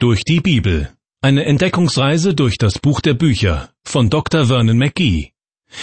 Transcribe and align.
Durch 0.00 0.22
die 0.22 0.38
Bibel. 0.38 0.90
Eine 1.22 1.44
Entdeckungsreise 1.44 2.32
durch 2.32 2.56
das 2.56 2.78
Buch 2.78 3.00
der 3.00 3.14
Bücher 3.14 3.70
von 3.82 4.10
Dr. 4.10 4.46
Vernon 4.46 4.78
McGee. 4.78 5.32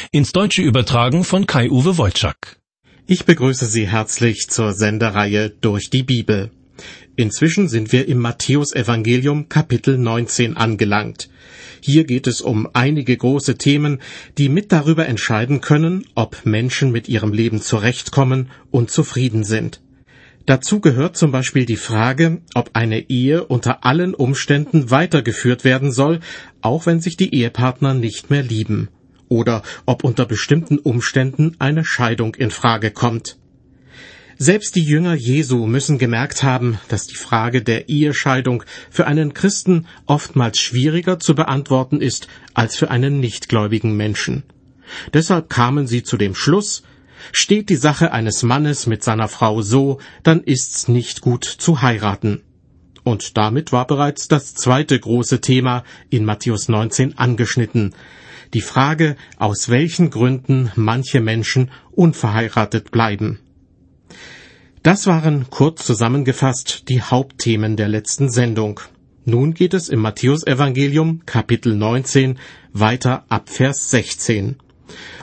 Ins 0.09 0.31
Deutsche 0.31 0.61
übertragen 0.61 1.25
von 1.25 1.45
Kai-Uwe 1.45 1.97
Wolczak. 1.97 2.61
Ich 3.07 3.25
begrüße 3.25 3.65
Sie 3.65 3.89
herzlich 3.89 4.47
zur 4.47 4.71
Sendereihe 4.71 5.49
Durch 5.49 5.89
die 5.89 6.03
Bibel. 6.03 6.51
Inzwischen 7.17 7.67
sind 7.67 7.91
wir 7.91 8.07
im 8.07 8.19
Matthäusevangelium 8.19 9.49
Kapitel 9.49 9.97
19 9.97 10.55
angelangt. 10.55 11.29
Hier 11.81 12.05
geht 12.05 12.25
es 12.25 12.39
um 12.39 12.69
einige 12.71 13.17
große 13.17 13.57
Themen, 13.57 13.99
die 14.37 14.47
mit 14.47 14.71
darüber 14.71 15.07
entscheiden 15.07 15.59
können, 15.59 16.07
ob 16.15 16.45
Menschen 16.45 16.93
mit 16.93 17.09
ihrem 17.09 17.33
Leben 17.33 17.61
zurechtkommen 17.61 18.49
und 18.71 18.89
zufrieden 18.89 19.43
sind. 19.43 19.81
Dazu 20.45 20.79
gehört 20.79 21.17
zum 21.17 21.31
Beispiel 21.31 21.65
die 21.65 21.75
Frage, 21.75 22.41
ob 22.53 22.71
eine 22.73 23.09
Ehe 23.09 23.45
unter 23.45 23.83
allen 23.83 24.13
Umständen 24.13 24.91
weitergeführt 24.91 25.63
werden 25.63 25.91
soll, 25.91 26.19
auch 26.61 26.85
wenn 26.85 27.01
sich 27.01 27.17
die 27.17 27.33
Ehepartner 27.33 27.95
nicht 27.95 28.29
mehr 28.29 28.43
lieben, 28.43 28.89
oder 29.27 29.63
ob 29.87 30.03
unter 30.03 30.25
bestimmten 30.25 30.77
Umständen 30.77 31.55
eine 31.57 31.83
Scheidung 31.83 32.35
in 32.35 32.51
Frage 32.51 32.91
kommt. 32.91 33.37
Selbst 34.37 34.75
die 34.75 34.83
Jünger 34.83 35.15
Jesu 35.15 35.65
müssen 35.65 35.97
gemerkt 35.97 36.43
haben, 36.43 36.77
dass 36.89 37.07
die 37.07 37.15
Frage 37.15 37.63
der 37.63 37.89
Ehescheidung 37.89 38.63
für 38.91 39.07
einen 39.07 39.33
Christen 39.33 39.87
oftmals 40.05 40.59
schwieriger 40.59 41.19
zu 41.19 41.35
beantworten 41.35 42.01
ist 42.01 42.27
als 42.53 42.75
für 42.75 42.91
einen 42.91 43.19
nichtgläubigen 43.19 43.95
Menschen. 43.95 44.43
Deshalb 45.13 45.49
kamen 45.49 45.87
sie 45.87 46.03
zu 46.03 46.17
dem 46.17 46.35
Schluss, 46.35 46.83
Steht 47.31 47.69
die 47.69 47.75
Sache 47.75 48.11
eines 48.11 48.43
Mannes 48.43 48.87
mit 48.87 49.03
seiner 49.03 49.27
Frau 49.27 49.61
so, 49.61 49.99
dann 50.23 50.41
ist's 50.41 50.87
nicht 50.87 51.21
gut 51.21 51.43
zu 51.43 51.81
heiraten. 51.81 52.41
Und 53.03 53.37
damit 53.37 53.71
war 53.71 53.85
bereits 53.85 54.27
das 54.27 54.55
zweite 54.55 54.99
große 54.99 55.39
Thema 55.39 55.83
in 56.09 56.25
Matthäus 56.25 56.69
19 56.69 57.17
angeschnitten. 57.17 57.93
Die 58.53 58.61
Frage, 58.61 59.15
aus 59.37 59.69
welchen 59.69 60.09
Gründen 60.09 60.71
manche 60.75 61.21
Menschen 61.21 61.71
unverheiratet 61.91 62.91
bleiben. 62.91 63.39
Das 64.81 65.07
waren 65.07 65.49
kurz 65.49 65.85
zusammengefasst 65.85 66.89
die 66.89 67.01
Hauptthemen 67.01 67.75
der 67.75 67.87
letzten 67.87 68.29
Sendung. 68.29 68.79
Nun 69.25 69.55
geht 69.55 69.73
es 69.73 69.89
im 69.89 70.01
Matthäusevangelium 70.01 71.25
Kapitel 71.25 71.75
19 71.75 72.37
weiter 72.73 73.25
ab 73.27 73.49
Vers 73.49 73.89
16. 73.89 74.57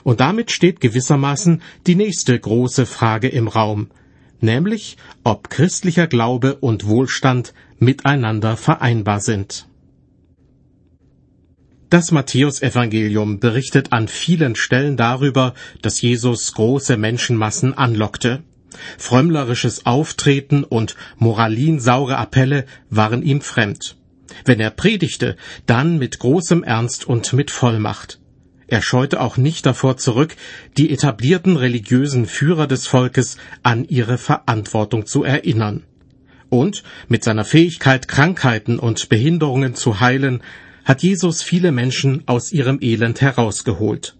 Und 0.03 0.21
damit 0.21 0.51
steht 0.51 0.81
gewissermaßen 0.81 1.63
die 1.87 1.95
nächste 1.95 2.39
große 2.39 2.87
Frage 2.87 3.29
im 3.29 3.49
Raum, 3.49 3.89
nämlich 4.41 4.97
ob 5.25 5.51
christlicher 5.51 6.07
Glaube 6.07 6.57
und 6.57 6.87
Wohlstand 6.87 7.55
miteinander 7.79 8.57
vereinbar 8.57 9.21
sind. 9.21 9.67
Das 11.93 12.11
Matthäusevangelium 12.11 13.39
berichtet 13.39 13.93
an 13.93 14.09
vielen 14.09 14.57
Stellen 14.57 14.97
darüber, 14.97 15.53
dass 15.83 16.01
Jesus 16.01 16.55
große 16.55 16.97
Menschenmassen 16.97 17.75
anlockte. 17.75 18.43
Frömmlerisches 18.97 19.85
Auftreten 19.85 20.65
und 20.65 20.97
moralinsaure 21.19 22.17
Appelle 22.17 22.65
waren 22.89 23.23
ihm 23.23 23.43
fremd. 23.43 23.97
Wenn 24.47 24.59
er 24.59 24.71
predigte, 24.71 25.37
dann 25.67 25.99
mit 25.99 26.19
großem 26.19 26.65
Ernst 26.65 27.07
und 27.07 27.31
mit 27.35 27.51
Vollmacht. 27.51 28.22
Er 28.73 28.81
scheute 28.81 29.21
auch 29.21 29.37
nicht 29.37 29.67
davor 29.67 29.99
zurück, 29.99 30.35
die 30.79 30.91
etablierten 30.91 31.59
religiösen 31.59 32.25
Führer 32.25 32.67
des 32.67 32.87
Volkes 32.87 33.37
an 33.63 33.85
ihre 33.85 34.17
Verantwortung 34.17 35.05
zu 35.05 35.25
erinnern. 35.25 35.83
Und 36.49 36.83
mit 37.07 37.23
seiner 37.23 37.45
Fähigkeit, 37.45 38.09
Krankheiten 38.09 38.79
und 38.79 39.11
Behinderungen 39.11 39.75
zu 39.75 40.01
heilen, 40.01 40.43
hat 40.87 41.03
Jesus 41.03 41.43
viele 41.43 41.71
Menschen 41.71 42.23
aus 42.25 42.51
ihrem 42.51 42.79
Elend 42.81 43.21
herausgeholt. 43.21 44.17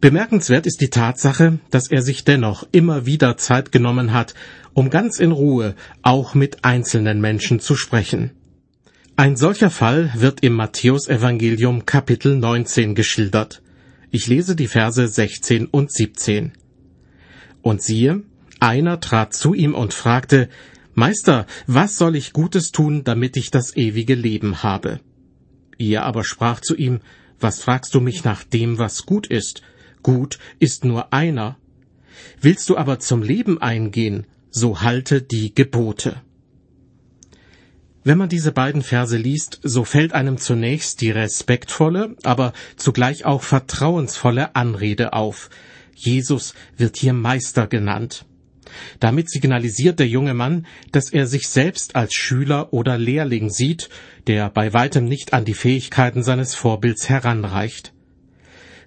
Bemerkenswert 0.00 0.66
ist 0.66 0.80
die 0.80 0.90
Tatsache, 0.90 1.60
dass 1.70 1.86
er 1.86 2.02
sich 2.02 2.24
dennoch 2.24 2.66
immer 2.72 3.06
wieder 3.06 3.36
Zeit 3.36 3.70
genommen 3.70 4.12
hat, 4.12 4.34
um 4.74 4.90
ganz 4.90 5.20
in 5.20 5.30
Ruhe 5.30 5.76
auch 6.02 6.34
mit 6.34 6.64
einzelnen 6.64 7.20
Menschen 7.20 7.60
zu 7.60 7.76
sprechen. 7.76 8.32
Ein 9.18 9.34
solcher 9.34 9.70
Fall 9.70 10.12
wird 10.14 10.44
im 10.44 10.52
Matthäusevangelium 10.52 11.86
Kapitel 11.86 12.36
19 12.36 12.94
geschildert. 12.94 13.62
Ich 14.12 14.28
lese 14.28 14.54
die 14.54 14.68
Verse 14.68 15.08
16 15.08 15.66
und 15.66 15.90
17. 15.90 16.52
Und 17.60 17.82
siehe, 17.82 18.22
einer 18.60 19.00
trat 19.00 19.34
zu 19.34 19.54
ihm 19.54 19.74
und 19.74 19.92
fragte, 19.92 20.48
Meister, 20.94 21.48
was 21.66 21.96
soll 21.96 22.14
ich 22.14 22.32
Gutes 22.32 22.70
tun, 22.70 23.02
damit 23.02 23.36
ich 23.36 23.50
das 23.50 23.76
ewige 23.76 24.14
Leben 24.14 24.62
habe? 24.62 25.00
Er 25.78 26.04
aber 26.04 26.22
sprach 26.22 26.60
zu 26.60 26.76
ihm, 26.76 27.00
Was 27.40 27.60
fragst 27.60 27.96
du 27.96 28.00
mich 28.00 28.22
nach 28.22 28.44
dem, 28.44 28.78
was 28.78 29.04
gut 29.04 29.26
ist? 29.26 29.62
Gut 30.04 30.38
ist 30.60 30.84
nur 30.84 31.12
einer. 31.12 31.56
Willst 32.40 32.68
du 32.70 32.76
aber 32.76 33.00
zum 33.00 33.24
Leben 33.24 33.60
eingehen, 33.60 34.28
so 34.50 34.80
halte 34.80 35.22
die 35.22 35.52
Gebote. 35.52 36.22
Wenn 38.04 38.18
man 38.18 38.28
diese 38.28 38.52
beiden 38.52 38.82
Verse 38.82 39.16
liest, 39.16 39.60
so 39.62 39.84
fällt 39.84 40.12
einem 40.12 40.38
zunächst 40.38 41.00
die 41.00 41.10
respektvolle, 41.10 42.16
aber 42.22 42.52
zugleich 42.76 43.24
auch 43.24 43.42
vertrauensvolle 43.42 44.54
Anrede 44.54 45.12
auf. 45.12 45.50
Jesus 45.94 46.54
wird 46.76 46.96
hier 46.96 47.12
Meister 47.12 47.66
genannt. 47.66 48.24
Damit 49.00 49.30
signalisiert 49.30 49.98
der 49.98 50.08
junge 50.08 50.34
Mann, 50.34 50.66
dass 50.92 51.10
er 51.10 51.26
sich 51.26 51.48
selbst 51.48 51.96
als 51.96 52.14
Schüler 52.14 52.72
oder 52.72 52.98
Lehrling 52.98 53.50
sieht, 53.50 53.88
der 54.26 54.50
bei 54.50 54.72
weitem 54.72 55.06
nicht 55.06 55.32
an 55.32 55.44
die 55.44 55.54
Fähigkeiten 55.54 56.22
seines 56.22 56.54
Vorbilds 56.54 57.08
heranreicht. 57.08 57.92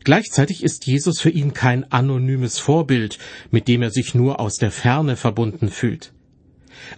Gleichzeitig 0.04 0.64
ist 0.64 0.88
Jesus 0.88 1.20
für 1.20 1.30
ihn 1.30 1.54
kein 1.54 1.92
anonymes 1.92 2.58
Vorbild, 2.58 3.20
mit 3.52 3.68
dem 3.68 3.82
er 3.82 3.92
sich 3.92 4.16
nur 4.16 4.40
aus 4.40 4.58
der 4.58 4.72
Ferne 4.72 5.16
verbunden 5.16 5.70
fühlt. 5.70 6.14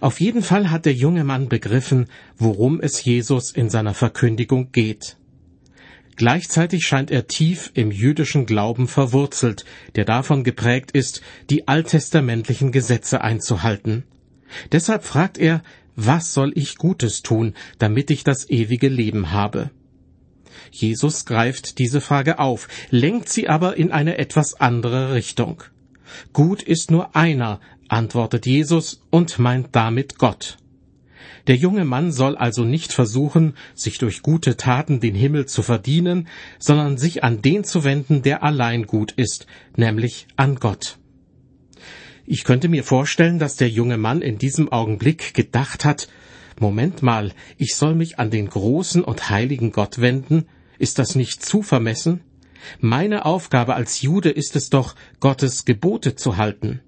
Auf 0.00 0.20
jeden 0.20 0.42
Fall 0.42 0.70
hat 0.70 0.86
der 0.86 0.94
junge 0.94 1.24
Mann 1.24 1.48
begriffen, 1.48 2.06
worum 2.36 2.80
es 2.80 3.04
Jesus 3.04 3.50
in 3.50 3.70
seiner 3.70 3.94
Verkündigung 3.94 4.72
geht. 4.72 5.16
Gleichzeitig 6.16 6.86
scheint 6.86 7.10
er 7.10 7.26
tief 7.26 7.72
im 7.74 7.90
jüdischen 7.90 8.46
Glauben 8.46 8.86
verwurzelt, 8.86 9.64
der 9.96 10.04
davon 10.04 10.44
geprägt 10.44 10.92
ist, 10.92 11.22
die 11.50 11.66
alttestamentlichen 11.66 12.70
Gesetze 12.70 13.20
einzuhalten. 13.20 14.04
Deshalb 14.70 15.04
fragt 15.04 15.38
er, 15.38 15.62
was 15.96 16.32
soll 16.34 16.52
ich 16.54 16.76
Gutes 16.76 17.22
tun, 17.22 17.54
damit 17.78 18.10
ich 18.10 18.24
das 18.24 18.48
ewige 18.48 18.88
Leben 18.88 19.32
habe? 19.32 19.70
Jesus 20.70 21.24
greift 21.24 21.78
diese 21.78 22.00
Frage 22.00 22.38
auf, 22.38 22.68
lenkt 22.90 23.28
sie 23.28 23.48
aber 23.48 23.76
in 23.76 23.92
eine 23.92 24.18
etwas 24.18 24.60
andere 24.60 25.14
Richtung. 25.14 25.64
Gut 26.32 26.62
ist 26.62 26.90
nur 26.90 27.16
einer, 27.16 27.60
antwortet 27.94 28.44
Jesus 28.44 29.00
und 29.10 29.38
meint 29.38 29.68
damit 29.72 30.18
Gott. 30.18 30.58
Der 31.46 31.54
junge 31.54 31.84
Mann 31.84 32.10
soll 32.10 32.36
also 32.36 32.64
nicht 32.64 32.92
versuchen, 32.92 33.54
sich 33.74 33.98
durch 33.98 34.22
gute 34.22 34.56
Taten 34.56 34.98
den 34.98 35.14
Himmel 35.14 35.46
zu 35.46 35.62
verdienen, 35.62 36.26
sondern 36.58 36.98
sich 36.98 37.22
an 37.22 37.40
den 37.40 37.62
zu 37.62 37.84
wenden, 37.84 38.22
der 38.22 38.42
allein 38.42 38.86
gut 38.86 39.12
ist, 39.12 39.46
nämlich 39.76 40.26
an 40.36 40.56
Gott. 40.56 40.98
Ich 42.26 42.44
könnte 42.44 42.68
mir 42.68 42.82
vorstellen, 42.82 43.38
dass 43.38 43.56
der 43.56 43.68
junge 43.68 43.98
Mann 43.98 44.22
in 44.22 44.38
diesem 44.38 44.72
Augenblick 44.72 45.34
gedacht 45.34 45.84
hat, 45.84 46.08
Moment 46.58 47.02
mal, 47.02 47.32
ich 47.58 47.74
soll 47.74 47.94
mich 47.94 48.18
an 48.18 48.30
den 48.30 48.48
großen 48.48 49.04
und 49.04 49.30
heiligen 49.30 49.70
Gott 49.70 50.00
wenden? 50.00 50.46
Ist 50.78 50.98
das 50.98 51.14
nicht 51.14 51.44
zu 51.44 51.62
vermessen? 51.62 52.22
Meine 52.80 53.24
Aufgabe 53.24 53.74
als 53.74 54.02
Jude 54.02 54.30
ist 54.30 54.56
es 54.56 54.70
doch, 54.70 54.94
Gottes 55.20 55.64
Gebote 55.64 56.16
zu 56.16 56.36
halten. 56.36 56.80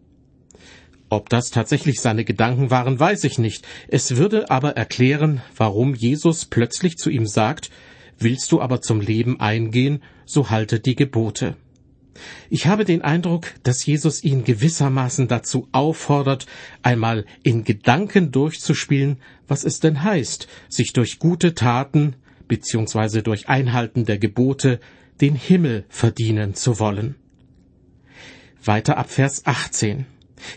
Ob 1.09 1.29
das 1.29 1.51
tatsächlich 1.51 2.01
seine 2.01 2.25
Gedanken 2.25 2.71
waren, 2.71 2.99
weiß 2.99 3.25
ich 3.25 3.39
nicht. 3.39 3.67
Es 3.89 4.17
würde 4.17 4.51
aber 4.51 4.77
erklären, 4.77 5.41
warum 5.57 5.95
Jesus 5.95 6.45
plötzlich 6.47 6.97
zu 6.97 7.11
ihm 7.11 7.27
sagt, 7.27 7.71
Willst 8.19 8.51
du 8.53 8.61
aber 8.61 8.81
zum 8.81 9.01
Leben 9.01 9.41
eingehen, 9.41 10.03
so 10.25 10.51
halte 10.51 10.81
die 10.81 10.95
Gebote. 10.95 11.57
Ich 12.49 12.67
habe 12.67 12.87
den 12.87 13.03
Eindruck, 13.03 13.53
dass 13.63 13.85
Jesus 13.85 14.25
ihn 14.25 14.45
gewissermaßen 14.45 15.29
dazu 15.29 15.69
auffordert, 15.73 16.47
einmal 16.83 17.27
in 17.43 17.65
Gedanken 17.65 18.33
durchzuspielen, 18.33 19.19
was 19.47 19.65
es 19.65 19.81
denn 19.81 20.03
heißt, 20.03 20.49
sich 20.69 20.95
durch 20.95 21.19
gute 21.19 21.55
Taten 21.55 22.17
bzw. 22.49 23.21
durch 23.21 23.51
Einhalten 23.51 24.07
der 24.07 24.19
Gebote 24.19 24.81
den 25.21 25.35
Himmel 25.35 25.85
verdienen 25.91 26.55
zu 26.55 26.79
wollen. 26.79 27.17
Weiter 28.65 28.97
ab 28.97 29.11
Vers 29.11 29.45
18. 29.45 30.07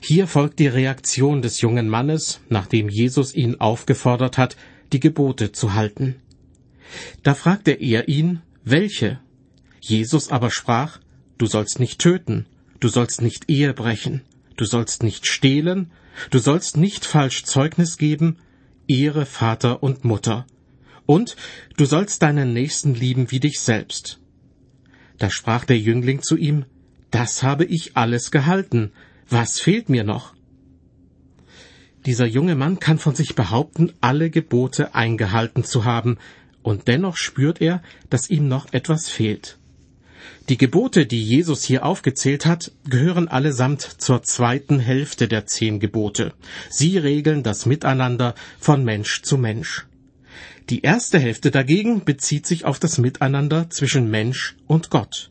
Hier 0.01 0.27
folgt 0.27 0.59
die 0.59 0.67
Reaktion 0.67 1.41
des 1.41 1.61
jungen 1.61 1.87
Mannes, 1.87 2.41
nachdem 2.49 2.89
Jesus 2.89 3.33
ihn 3.33 3.59
aufgefordert 3.59 4.37
hat, 4.37 4.57
die 4.91 4.99
Gebote 4.99 5.51
zu 5.51 5.73
halten. 5.73 6.15
Da 7.23 7.33
fragte 7.33 7.71
er 7.71 8.07
ihn, 8.07 8.41
welche? 8.63 9.19
Jesus 9.81 10.29
aber 10.29 10.51
sprach, 10.51 10.99
Du 11.37 11.45
sollst 11.45 11.79
nicht 11.79 11.99
töten, 11.99 12.47
du 12.81 12.89
sollst 12.89 13.21
nicht 13.21 13.49
Ehe 13.49 13.73
brechen, 13.73 14.21
du 14.57 14.65
sollst 14.65 15.03
nicht 15.03 15.25
stehlen, 15.25 15.91
du 16.31 16.39
sollst 16.39 16.75
nicht 16.75 17.05
falsch 17.05 17.45
Zeugnis 17.45 17.97
geben, 17.97 18.37
Ehre 18.87 19.25
Vater 19.25 19.81
und 19.81 20.03
Mutter. 20.03 20.45
Und 21.05 21.37
du 21.77 21.85
sollst 21.85 22.21
deinen 22.23 22.51
Nächsten 22.53 22.93
lieben 22.93 23.31
wie 23.31 23.39
dich 23.39 23.61
selbst. 23.61 24.19
Da 25.17 25.29
sprach 25.29 25.63
der 25.63 25.79
Jüngling 25.79 26.21
zu 26.21 26.35
ihm, 26.35 26.65
Das 27.11 27.41
habe 27.41 27.65
ich 27.65 27.95
alles 27.95 28.31
gehalten. 28.31 28.91
Was 29.29 29.59
fehlt 29.59 29.89
mir 29.89 30.03
noch? 30.03 30.33
Dieser 32.05 32.25
junge 32.25 32.55
Mann 32.55 32.79
kann 32.79 32.97
von 32.97 33.13
sich 33.13 33.35
behaupten, 33.35 33.93
alle 34.01 34.31
Gebote 34.31 34.95
eingehalten 34.95 35.63
zu 35.63 35.85
haben, 35.85 36.17
und 36.63 36.87
dennoch 36.87 37.15
spürt 37.15 37.61
er, 37.61 37.83
dass 38.09 38.29
ihm 38.29 38.47
noch 38.47 38.73
etwas 38.73 39.07
fehlt. 39.07 39.59
Die 40.49 40.57
Gebote, 40.57 41.05
die 41.05 41.23
Jesus 41.23 41.63
hier 41.63 41.85
aufgezählt 41.85 42.47
hat, 42.47 42.71
gehören 42.89 43.27
allesamt 43.27 43.81
zur 43.81 44.23
zweiten 44.23 44.79
Hälfte 44.79 45.27
der 45.27 45.45
zehn 45.45 45.79
Gebote. 45.79 46.33
Sie 46.69 46.97
regeln 46.97 47.43
das 47.43 47.67
Miteinander 47.67 48.33
von 48.59 48.83
Mensch 48.83 49.21
zu 49.21 49.37
Mensch. 49.37 49.85
Die 50.69 50.81
erste 50.81 51.19
Hälfte 51.19 51.51
dagegen 51.51 52.03
bezieht 52.03 52.47
sich 52.47 52.65
auf 52.65 52.79
das 52.79 52.97
Miteinander 52.97 53.69
zwischen 53.69 54.09
Mensch 54.09 54.55
und 54.65 54.89
Gott. 54.89 55.29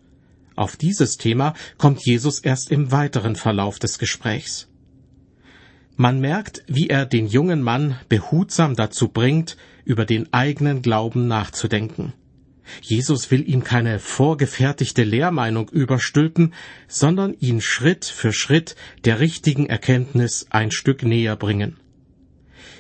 Auf 0.59 0.77
dieses 0.77 1.19
Thema 1.19 1.55
kommt 1.77 2.05
Jesus 2.05 2.41
erst 2.41 2.73
im 2.73 2.91
weiteren 2.91 3.37
Verlauf 3.37 3.79
des 3.79 4.01
Gesprächs. 4.01 4.67
Man 5.95 6.19
merkt, 6.19 6.65
wie 6.67 6.89
er 6.89 7.07
den 7.07 7.29
jungen 7.29 7.63
Mann 7.63 7.97
behutsam 8.09 8.75
dazu 8.75 9.07
bringt, 9.07 9.57
über 9.85 10.05
den 10.05 10.33
eigenen 10.33 10.83
Glauben 10.83 11.29
nachzudenken. 11.29 12.13
Jesus 12.83 13.31
will 13.31 13.49
ihm 13.49 13.63
keine 13.63 14.01
vorgefertigte 14.01 15.05
Lehrmeinung 15.05 15.69
überstülpen, 15.69 16.55
sondern 16.89 17.35
ihn 17.35 17.61
Schritt 17.61 18.05
für 18.05 18.33
Schritt 18.33 18.75
der 19.05 19.21
richtigen 19.21 19.67
Erkenntnis 19.67 20.49
ein 20.51 20.73
Stück 20.73 21.05
näher 21.05 21.37
bringen. 21.37 21.77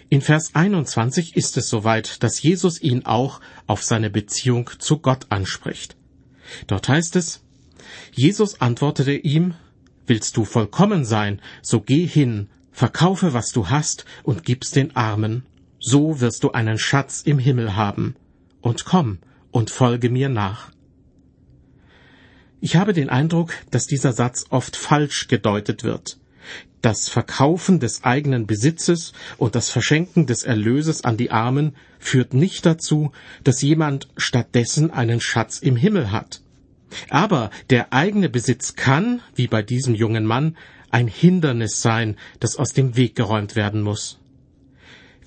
In 0.08 0.20
Vers 0.20 0.56
21 0.56 1.36
ist 1.36 1.56
es 1.56 1.68
soweit, 1.68 2.24
dass 2.24 2.42
Jesus 2.42 2.82
ihn 2.82 3.04
auch 3.06 3.40
auf 3.68 3.84
seine 3.84 4.10
Beziehung 4.10 4.68
zu 4.80 4.98
Gott 4.98 5.26
anspricht. 5.28 5.96
Dort 6.66 6.88
heißt 6.88 7.14
es, 7.14 7.44
Jesus 8.12 8.60
antwortete 8.60 9.12
ihm, 9.12 9.54
Willst 10.06 10.36
du 10.38 10.44
vollkommen 10.44 11.04
sein, 11.04 11.42
so 11.60 11.82
geh 11.82 12.06
hin, 12.06 12.48
verkaufe, 12.72 13.34
was 13.34 13.52
du 13.52 13.68
hast, 13.68 14.06
und 14.22 14.42
gib's 14.42 14.70
den 14.70 14.96
Armen. 14.96 15.44
So 15.80 16.20
wirst 16.20 16.44
du 16.44 16.52
einen 16.52 16.78
Schatz 16.78 17.22
im 17.22 17.38
Himmel 17.38 17.76
haben. 17.76 18.16
Und 18.62 18.86
komm, 18.86 19.18
und 19.50 19.70
folge 19.70 20.08
mir 20.08 20.28
nach. 20.28 20.70
Ich 22.60 22.76
habe 22.76 22.92
den 22.92 23.10
Eindruck, 23.10 23.52
dass 23.70 23.86
dieser 23.86 24.12
Satz 24.12 24.46
oft 24.50 24.76
falsch 24.76 25.28
gedeutet 25.28 25.84
wird. 25.84 26.18
Das 26.80 27.08
Verkaufen 27.08 27.80
des 27.80 28.04
eigenen 28.04 28.46
Besitzes 28.46 29.12
und 29.36 29.54
das 29.54 29.70
Verschenken 29.70 30.26
des 30.26 30.42
Erlöses 30.42 31.04
an 31.04 31.16
die 31.16 31.30
Armen 31.30 31.76
führt 31.98 32.34
nicht 32.34 32.64
dazu, 32.64 33.12
dass 33.44 33.62
jemand 33.62 34.08
stattdessen 34.16 34.90
einen 34.90 35.20
Schatz 35.20 35.58
im 35.58 35.76
Himmel 35.76 36.12
hat. 36.12 36.40
Aber 37.10 37.50
der 37.70 37.92
eigene 37.92 38.28
Besitz 38.28 38.74
kann, 38.74 39.20
wie 39.34 39.46
bei 39.46 39.62
diesem 39.62 39.94
jungen 39.94 40.24
Mann, 40.24 40.56
ein 40.90 41.08
Hindernis 41.08 41.82
sein, 41.82 42.16
das 42.40 42.56
aus 42.56 42.72
dem 42.72 42.96
Weg 42.96 43.14
geräumt 43.14 43.56
werden 43.56 43.82
muss. 43.82 44.18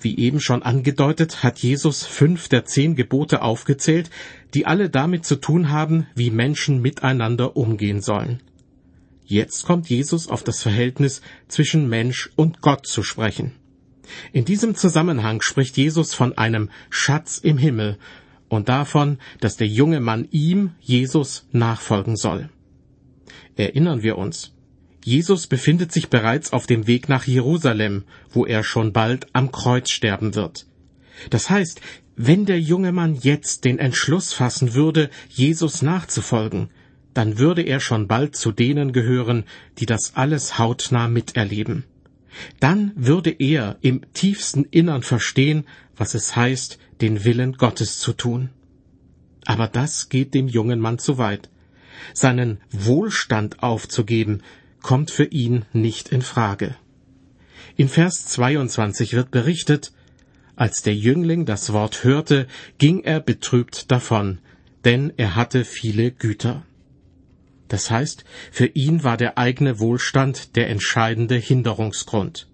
Wie 0.00 0.18
eben 0.18 0.40
schon 0.40 0.64
angedeutet, 0.64 1.44
hat 1.44 1.60
Jesus 1.60 2.04
fünf 2.04 2.48
der 2.48 2.64
zehn 2.64 2.96
Gebote 2.96 3.42
aufgezählt, 3.42 4.10
die 4.52 4.66
alle 4.66 4.90
damit 4.90 5.24
zu 5.24 5.36
tun 5.36 5.70
haben, 5.70 6.08
wie 6.16 6.30
Menschen 6.30 6.82
miteinander 6.82 7.56
umgehen 7.56 8.00
sollen. 8.00 8.42
Jetzt 9.24 9.64
kommt 9.64 9.88
Jesus 9.88 10.28
auf 10.28 10.42
das 10.42 10.60
Verhältnis 10.60 11.22
zwischen 11.46 11.88
Mensch 11.88 12.30
und 12.34 12.60
Gott 12.60 12.86
zu 12.86 13.04
sprechen. 13.04 13.52
In 14.32 14.44
diesem 14.44 14.74
Zusammenhang 14.74 15.40
spricht 15.40 15.76
Jesus 15.76 16.14
von 16.14 16.36
einem 16.36 16.68
Schatz 16.90 17.38
im 17.38 17.56
Himmel 17.56 17.98
und 18.52 18.68
davon, 18.68 19.18
dass 19.40 19.56
der 19.56 19.66
junge 19.66 20.00
Mann 20.00 20.28
ihm, 20.30 20.72
Jesus, 20.78 21.48
nachfolgen 21.52 22.16
soll. 22.16 22.50
Erinnern 23.56 24.02
wir 24.02 24.18
uns, 24.18 24.52
Jesus 25.02 25.46
befindet 25.46 25.90
sich 25.90 26.10
bereits 26.10 26.52
auf 26.52 26.66
dem 26.66 26.86
Weg 26.86 27.08
nach 27.08 27.24
Jerusalem, 27.26 28.04
wo 28.30 28.44
er 28.44 28.62
schon 28.62 28.92
bald 28.92 29.26
am 29.32 29.52
Kreuz 29.52 29.90
sterben 29.90 30.34
wird. 30.34 30.66
Das 31.30 31.48
heißt, 31.48 31.80
wenn 32.14 32.44
der 32.44 32.60
junge 32.60 32.92
Mann 32.92 33.14
jetzt 33.14 33.64
den 33.64 33.78
Entschluss 33.78 34.34
fassen 34.34 34.74
würde, 34.74 35.08
Jesus 35.30 35.80
nachzufolgen, 35.80 36.68
dann 37.14 37.38
würde 37.38 37.62
er 37.62 37.80
schon 37.80 38.06
bald 38.06 38.36
zu 38.36 38.52
denen 38.52 38.92
gehören, 38.92 39.44
die 39.78 39.86
das 39.86 40.12
alles 40.14 40.58
hautnah 40.58 41.08
miterleben. 41.08 41.84
Dann 42.60 42.92
würde 42.96 43.30
er 43.30 43.78
im 43.80 44.02
tiefsten 44.12 44.64
Innern 44.64 45.02
verstehen, 45.02 45.64
was 45.96 46.14
es 46.14 46.36
heißt, 46.36 46.78
den 47.02 47.24
Willen 47.24 47.54
Gottes 47.54 47.98
zu 47.98 48.12
tun. 48.12 48.50
Aber 49.44 49.68
das 49.68 50.08
geht 50.08 50.34
dem 50.34 50.48
jungen 50.48 50.80
Mann 50.80 50.98
zu 50.98 51.18
weit. 51.18 51.50
Seinen 52.14 52.60
Wohlstand 52.70 53.62
aufzugeben, 53.62 54.42
kommt 54.82 55.10
für 55.10 55.24
ihn 55.24 55.64
nicht 55.72 56.08
in 56.08 56.22
Frage. 56.22 56.76
In 57.76 57.88
Vers 57.88 58.26
22 58.26 59.14
wird 59.14 59.30
berichtet, 59.30 59.92
als 60.56 60.82
der 60.82 60.94
Jüngling 60.94 61.46
das 61.46 61.72
Wort 61.72 62.04
hörte, 62.04 62.46
ging 62.78 63.00
er 63.00 63.20
betrübt 63.20 63.90
davon, 63.90 64.38
denn 64.84 65.12
er 65.16 65.34
hatte 65.36 65.64
viele 65.64 66.10
Güter. 66.10 66.64
Das 67.68 67.90
heißt, 67.90 68.24
für 68.50 68.66
ihn 68.66 69.02
war 69.02 69.16
der 69.16 69.38
eigene 69.38 69.78
Wohlstand 69.80 70.56
der 70.56 70.68
entscheidende 70.68 71.36
Hinderungsgrund. 71.36 72.48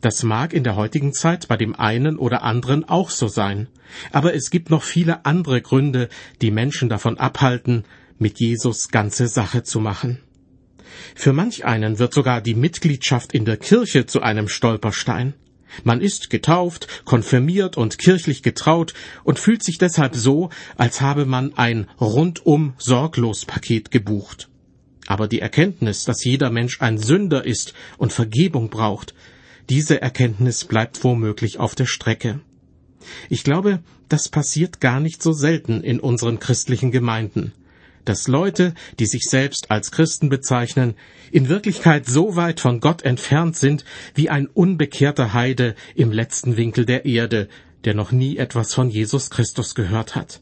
Das 0.00 0.22
mag 0.22 0.52
in 0.52 0.64
der 0.64 0.76
heutigen 0.76 1.12
Zeit 1.12 1.48
bei 1.48 1.56
dem 1.56 1.74
einen 1.74 2.18
oder 2.18 2.42
anderen 2.42 2.88
auch 2.88 3.10
so 3.10 3.28
sein, 3.28 3.68
aber 4.12 4.34
es 4.34 4.50
gibt 4.50 4.70
noch 4.70 4.82
viele 4.82 5.24
andere 5.24 5.60
Gründe, 5.60 6.08
die 6.42 6.50
Menschen 6.50 6.88
davon 6.88 7.18
abhalten, 7.18 7.84
mit 8.18 8.40
Jesus 8.40 8.88
ganze 8.88 9.28
Sache 9.28 9.62
zu 9.62 9.80
machen. 9.80 10.20
Für 11.14 11.32
manch 11.32 11.64
einen 11.64 11.98
wird 11.98 12.14
sogar 12.14 12.40
die 12.40 12.54
Mitgliedschaft 12.54 13.32
in 13.32 13.44
der 13.44 13.56
Kirche 13.56 14.06
zu 14.06 14.22
einem 14.22 14.48
Stolperstein. 14.48 15.34
Man 15.84 16.00
ist 16.00 16.30
getauft, 16.30 17.04
konfirmiert 17.04 17.76
und 17.76 17.98
kirchlich 17.98 18.42
getraut 18.42 18.94
und 19.24 19.38
fühlt 19.38 19.62
sich 19.62 19.78
deshalb 19.78 20.14
so, 20.14 20.50
als 20.76 21.00
habe 21.00 21.26
man 21.26 21.54
ein 21.54 21.88
rundum 22.00 22.74
sorglos 22.78 23.44
Paket 23.44 23.90
gebucht. 23.90 24.48
Aber 25.06 25.28
die 25.28 25.40
Erkenntnis, 25.40 26.04
dass 26.04 26.24
jeder 26.24 26.50
Mensch 26.50 26.80
ein 26.80 26.98
Sünder 26.98 27.44
ist 27.44 27.74
und 27.98 28.12
Vergebung 28.12 28.70
braucht, 28.70 29.14
diese 29.68 30.00
Erkenntnis 30.00 30.64
bleibt 30.64 31.02
womöglich 31.04 31.58
auf 31.58 31.74
der 31.74 31.86
Strecke. 31.86 32.40
Ich 33.28 33.44
glaube, 33.44 33.80
das 34.08 34.28
passiert 34.28 34.80
gar 34.80 35.00
nicht 35.00 35.22
so 35.22 35.32
selten 35.32 35.82
in 35.82 36.00
unseren 36.00 36.38
christlichen 36.40 36.90
Gemeinden 36.90 37.52
dass 38.06 38.28
Leute, 38.28 38.72
die 38.98 39.06
sich 39.06 39.24
selbst 39.24 39.70
als 39.70 39.90
Christen 39.90 40.30
bezeichnen, 40.30 40.94
in 41.30 41.48
Wirklichkeit 41.48 42.06
so 42.06 42.36
weit 42.36 42.60
von 42.60 42.80
Gott 42.80 43.02
entfernt 43.02 43.56
sind 43.56 43.84
wie 44.14 44.30
ein 44.30 44.46
unbekehrter 44.46 45.34
Heide 45.34 45.74
im 45.94 46.12
letzten 46.12 46.56
Winkel 46.56 46.86
der 46.86 47.04
Erde, 47.04 47.48
der 47.84 47.94
noch 47.94 48.12
nie 48.12 48.38
etwas 48.38 48.72
von 48.72 48.88
Jesus 48.88 49.28
Christus 49.30 49.74
gehört 49.74 50.14
hat. 50.14 50.40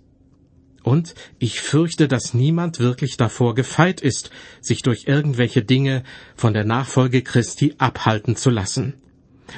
Und 0.83 1.15
ich 1.39 1.63
fürchte, 1.63 2.09
dass 2.09 2.35
niemand 2.35 2.79
wirklich 2.79 3.17
davor 3.17 3.55
gefeit 3.55 4.03
ist, 4.03 4.31
sich 4.61 4.83
durch 4.83 5.05
irgendwelche 5.07 5.65
Dinge 5.65 6.05
von 6.37 6.53
der 6.53 6.65
Nachfolge 6.65 7.23
Christi 7.23 7.75
abhalten 7.79 8.37
zu 8.37 8.51
lassen. 8.51 8.93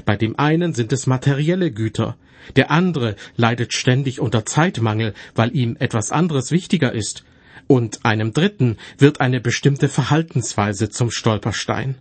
Bei 0.05 0.17
dem 0.17 0.39
einen 0.39 0.75
sind 0.75 0.93
es 0.93 1.07
materielle 1.07 1.71
Güter, 1.71 2.17
der 2.55 2.71
andere 2.71 3.17
leidet 3.37 3.73
ständig 3.73 4.21
unter 4.21 4.45
Zeitmangel, 4.45 5.15
weil 5.35 5.55
ihm 5.57 5.77
etwas 5.79 6.13
anderes 6.13 6.51
wichtiger 6.51 6.93
ist, 6.93 7.25
und 7.67 8.05
einem 8.05 8.33
Dritten 8.33 8.77
wird 8.99 9.21
eine 9.21 9.41
bestimmte 9.41 9.89
Verhaltensweise 9.89 10.89
zum 10.89 11.11
Stolperstein. 11.11 11.97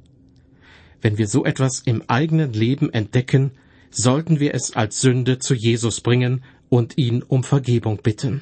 Wenn 1.02 1.18
wir 1.18 1.28
so 1.28 1.46
etwas 1.46 1.80
im 1.80 2.04
eigenen 2.08 2.54
Leben 2.54 2.94
entdecken, 2.94 3.52
sollten 3.90 4.40
wir 4.40 4.54
es 4.54 4.76
als 4.76 5.02
Sünde 5.02 5.40
zu 5.40 5.54
Jesus 5.54 6.02
bringen 6.02 6.44
und 6.70 6.98
ihn 6.98 7.24
um 7.24 7.44
Vergebung 7.44 8.02
bitten. 8.04 8.42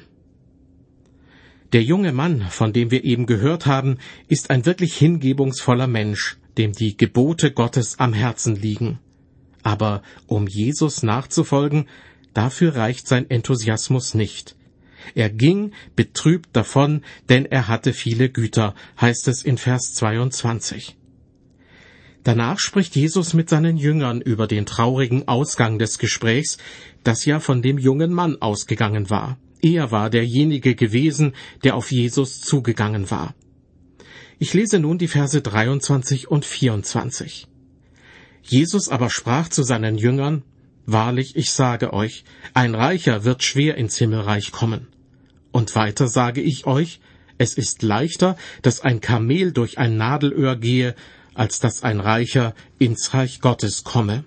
Der 1.72 1.82
junge 1.82 2.12
Mann, 2.12 2.42
von 2.50 2.72
dem 2.72 2.90
wir 2.90 3.04
eben 3.04 3.26
gehört 3.26 3.66
haben, 3.66 3.98
ist 4.28 4.50
ein 4.50 4.66
wirklich 4.66 4.96
hingebungsvoller 4.96 5.86
Mensch, 5.86 6.36
dem 6.56 6.72
die 6.72 6.96
Gebote 6.96 7.52
Gottes 7.52 7.98
am 7.98 8.12
Herzen 8.12 8.54
liegen. 8.54 8.98
Aber 9.64 10.02
um 10.26 10.46
Jesus 10.46 11.02
nachzufolgen, 11.02 11.88
dafür 12.34 12.76
reicht 12.76 13.08
sein 13.08 13.28
Enthusiasmus 13.28 14.14
nicht. 14.14 14.54
Er 15.14 15.30
ging 15.30 15.72
betrübt 15.96 16.50
davon, 16.52 17.02
denn 17.28 17.46
er 17.46 17.66
hatte 17.66 17.92
viele 17.92 18.28
Güter, 18.28 18.74
heißt 19.00 19.26
es 19.28 19.42
in 19.42 19.58
Vers 19.58 19.94
22. 19.94 20.96
Danach 22.22 22.58
spricht 22.58 22.94
Jesus 22.94 23.34
mit 23.34 23.50
seinen 23.50 23.76
Jüngern 23.76 24.20
über 24.20 24.46
den 24.46 24.64
traurigen 24.64 25.28
Ausgang 25.28 25.78
des 25.78 25.98
Gesprächs, 25.98 26.58
das 27.02 27.24
ja 27.24 27.40
von 27.40 27.60
dem 27.60 27.76
jungen 27.78 28.12
Mann 28.12 28.40
ausgegangen 28.40 29.10
war. 29.10 29.38
Er 29.60 29.90
war 29.90 30.10
derjenige 30.10 30.74
gewesen, 30.74 31.34
der 31.64 31.74
auf 31.74 31.90
Jesus 31.90 32.40
zugegangen 32.40 33.10
war. 33.10 33.34
Ich 34.38 34.52
lese 34.52 34.78
nun 34.78 34.98
die 34.98 35.08
Verse 35.08 35.40
23 35.40 36.30
und 36.30 36.44
24. 36.44 37.46
Jesus 38.44 38.88
aber 38.88 39.10
sprach 39.10 39.48
zu 39.48 39.62
seinen 39.62 39.98
Jüngern, 39.98 40.42
Wahrlich, 40.86 41.34
ich 41.34 41.50
sage 41.50 41.94
euch, 41.94 42.24
ein 42.52 42.74
Reicher 42.74 43.24
wird 43.24 43.42
schwer 43.42 43.76
ins 43.76 43.96
Himmelreich 43.96 44.52
kommen. 44.52 44.88
Und 45.50 45.74
weiter 45.74 46.08
sage 46.08 46.42
ich 46.42 46.66
euch, 46.66 47.00
es 47.38 47.54
ist 47.54 47.82
leichter, 47.82 48.36
dass 48.60 48.80
ein 48.80 49.00
Kamel 49.00 49.52
durch 49.52 49.78
ein 49.78 49.96
Nadelöhr 49.96 50.56
gehe, 50.56 50.94
als 51.32 51.58
dass 51.58 51.82
ein 51.82 52.00
Reicher 52.00 52.54
ins 52.78 53.14
Reich 53.14 53.40
Gottes 53.40 53.82
komme. 53.82 54.24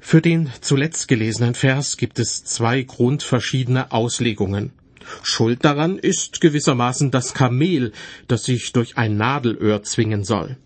Für 0.00 0.20
den 0.20 0.50
zuletzt 0.60 1.06
gelesenen 1.06 1.54
Vers 1.54 1.96
gibt 1.96 2.18
es 2.18 2.42
zwei 2.44 2.82
grundverschiedene 2.82 3.92
Auslegungen. 3.92 4.72
Schuld 5.22 5.64
daran 5.64 5.98
ist 5.98 6.40
gewissermaßen 6.40 7.10
das 7.10 7.34
Kamel, 7.34 7.92
das 8.26 8.44
sich 8.44 8.72
durch 8.72 8.96
ein 8.96 9.16
Nadelöhr 9.16 9.82
zwingen 9.82 10.24
soll. 10.24 10.56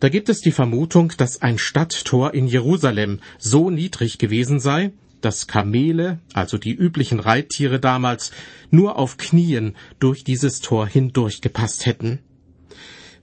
Da 0.00 0.08
gibt 0.08 0.28
es 0.28 0.40
die 0.40 0.52
Vermutung, 0.52 1.12
dass 1.16 1.42
ein 1.42 1.58
Stadttor 1.58 2.32
in 2.32 2.46
Jerusalem 2.46 3.18
so 3.38 3.68
niedrig 3.68 4.18
gewesen 4.18 4.60
sei, 4.60 4.92
dass 5.20 5.48
Kamele, 5.48 6.20
also 6.32 6.56
die 6.56 6.74
üblichen 6.74 7.18
Reittiere 7.18 7.80
damals, 7.80 8.30
nur 8.70 8.96
auf 8.96 9.16
Knien 9.16 9.74
durch 9.98 10.22
dieses 10.22 10.60
Tor 10.60 10.86
hindurchgepasst 10.86 11.86
hätten. 11.86 12.20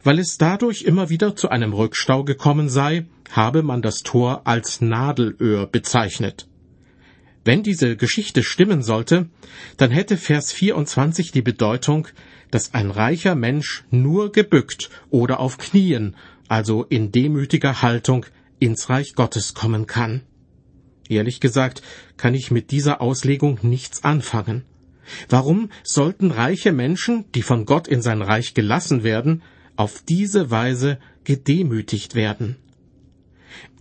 Weil 0.03 0.19
es 0.19 0.37
dadurch 0.37 0.81
immer 0.81 1.09
wieder 1.09 1.35
zu 1.35 1.49
einem 1.49 1.71
Rückstau 1.71 2.25
gekommen 2.25 2.67
sei, 2.67 3.05
habe 3.31 3.63
man 3.63 3.81
das 3.81 4.03
Tor 4.03 4.41
als 4.45 4.81
Nadelöhr 4.81 5.67
bezeichnet. 5.67 6.47
Wenn 7.45 7.63
diese 7.63 7.95
Geschichte 7.95 8.43
stimmen 8.43 8.81
sollte, 8.81 9.29
dann 9.77 9.91
hätte 9.91 10.17
Vers 10.17 10.51
24 10.51 11.31
die 11.31 11.41
Bedeutung, 11.41 12.07
dass 12.51 12.73
ein 12.73 12.91
reicher 12.91 13.35
Mensch 13.35 13.83
nur 13.91 14.31
gebückt 14.31 14.89
oder 15.09 15.39
auf 15.39 15.57
Knien, 15.57 16.15
also 16.47 16.83
in 16.83 17.11
demütiger 17.11 17.81
Haltung, 17.81 18.25
ins 18.59 18.89
Reich 18.89 19.15
Gottes 19.15 19.53
kommen 19.53 19.87
kann. 19.87 20.21
Ehrlich 21.09 21.39
gesagt 21.39 21.81
kann 22.17 22.33
ich 22.33 22.51
mit 22.51 22.71
dieser 22.71 23.01
Auslegung 23.01 23.59
nichts 23.61 24.03
anfangen. 24.03 24.63
Warum 25.29 25.69
sollten 25.83 26.31
reiche 26.31 26.71
Menschen, 26.71 27.25
die 27.33 27.43
von 27.43 27.65
Gott 27.65 27.87
in 27.87 28.01
sein 28.01 28.21
Reich 28.21 28.53
gelassen 28.53 29.03
werden, 29.03 29.43
auf 29.75 30.01
diese 30.07 30.49
Weise 30.49 30.97
gedemütigt 31.23 32.15
werden? 32.15 32.57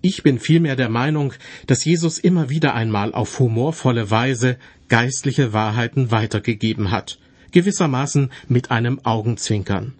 Ich 0.03 0.23
bin 0.23 0.39
vielmehr 0.39 0.77
der 0.77 0.91
Meinung, 0.91 1.33
dass 1.67 1.85
Jesus 1.85 2.19
immer 2.19 2.51
wieder 2.51 2.75
einmal 2.75 3.15
auf 3.15 3.39
humorvolle 3.39 4.11
Weise 4.11 4.59
geistliche 4.89 5.55
Wahrheiten 5.55 6.11
weitergegeben 6.11 6.91
hat, 6.91 7.19
gewissermaßen 7.53 8.31
mit 8.49 8.71
einem 8.71 9.01
Augenzwinkern. 9.05 9.95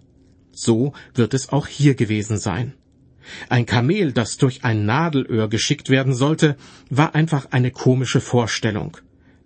So 0.55 0.93
wird 1.13 1.33
es 1.33 1.49
auch 1.49 1.67
hier 1.67 1.93
gewesen 1.93 2.37
sein. 2.37 2.73
Ein 3.49 3.65
Kamel, 3.65 4.13
das 4.13 4.37
durch 4.37 4.63
ein 4.63 4.85
Nadelöhr 4.85 5.49
geschickt 5.49 5.89
werden 5.89 6.13
sollte, 6.13 6.55
war 6.89 7.13
einfach 7.13 7.47
eine 7.51 7.71
komische 7.71 8.21
Vorstellung. 8.21 8.97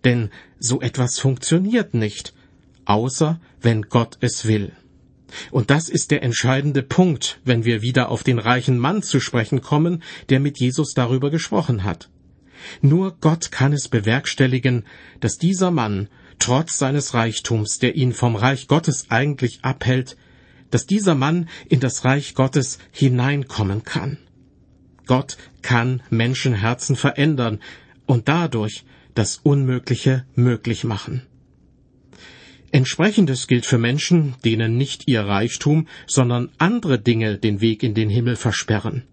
Denn 0.04 0.30
so 0.60 0.82
etwas 0.82 1.20
funktioniert 1.20 1.94
nicht, 1.94 2.34
außer 2.86 3.42
wenn 3.62 3.84
Gott 3.84 4.18
es 4.22 4.46
will. 4.46 4.72
Und 5.52 5.70
das 5.70 5.90
ist 5.90 6.12
der 6.12 6.24
entscheidende 6.24 6.84
Punkt, 6.84 7.40
wenn 7.44 7.66
wir 7.66 7.82
wieder 7.82 8.10
auf 8.10 8.24
den 8.24 8.40
reichen 8.40 8.78
Mann 8.78 9.02
zu 9.04 9.20
sprechen 9.20 9.62
kommen, 9.62 10.04
der 10.30 10.40
mit 10.40 10.60
Jesus 10.60 10.94
darüber 10.94 11.30
gesprochen 11.30 11.84
hat. 11.84 12.10
Nur 12.82 13.16
Gott 13.22 13.52
kann 13.52 13.74
es 13.74 13.88
bewerkstelligen, 13.88 14.86
dass 15.20 15.38
dieser 15.38 15.72
Mann, 15.72 16.10
trotz 16.40 16.78
seines 16.78 17.14
Reichtums, 17.14 17.80
der 17.80 17.96
ihn 17.96 18.14
vom 18.14 18.36
Reich 18.36 18.68
Gottes 18.68 19.08
eigentlich 19.10 19.60
abhält, 19.64 20.18
dass 20.72 20.86
dieser 20.86 21.16
Mann 21.16 21.50
in 21.68 21.80
das 21.80 22.06
Reich 22.06 22.36
Gottes 22.36 22.80
hineinkommen 22.92 23.84
kann. 23.84 24.18
Gott 25.06 25.38
kann 25.62 26.04
Menschenherzen 26.10 26.96
verändern 26.96 27.60
und 28.06 28.28
dadurch 28.28 28.86
das 29.16 29.38
Unmögliche 29.38 30.26
möglich 30.36 30.84
machen. 30.84 31.24
Entsprechendes 32.72 33.48
gilt 33.48 33.66
für 33.66 33.80
Menschen, 33.80 34.36
denen 34.46 34.78
nicht 34.78 35.08
ihr 35.08 35.22
Reichtum, 35.22 35.88
sondern 36.06 36.52
andere 36.60 37.00
Dinge 37.00 37.40
den 37.40 37.62
Weg 37.62 37.82
in 37.82 37.96
den 37.96 38.10
Himmel 38.10 38.36
versperren. 38.36 39.04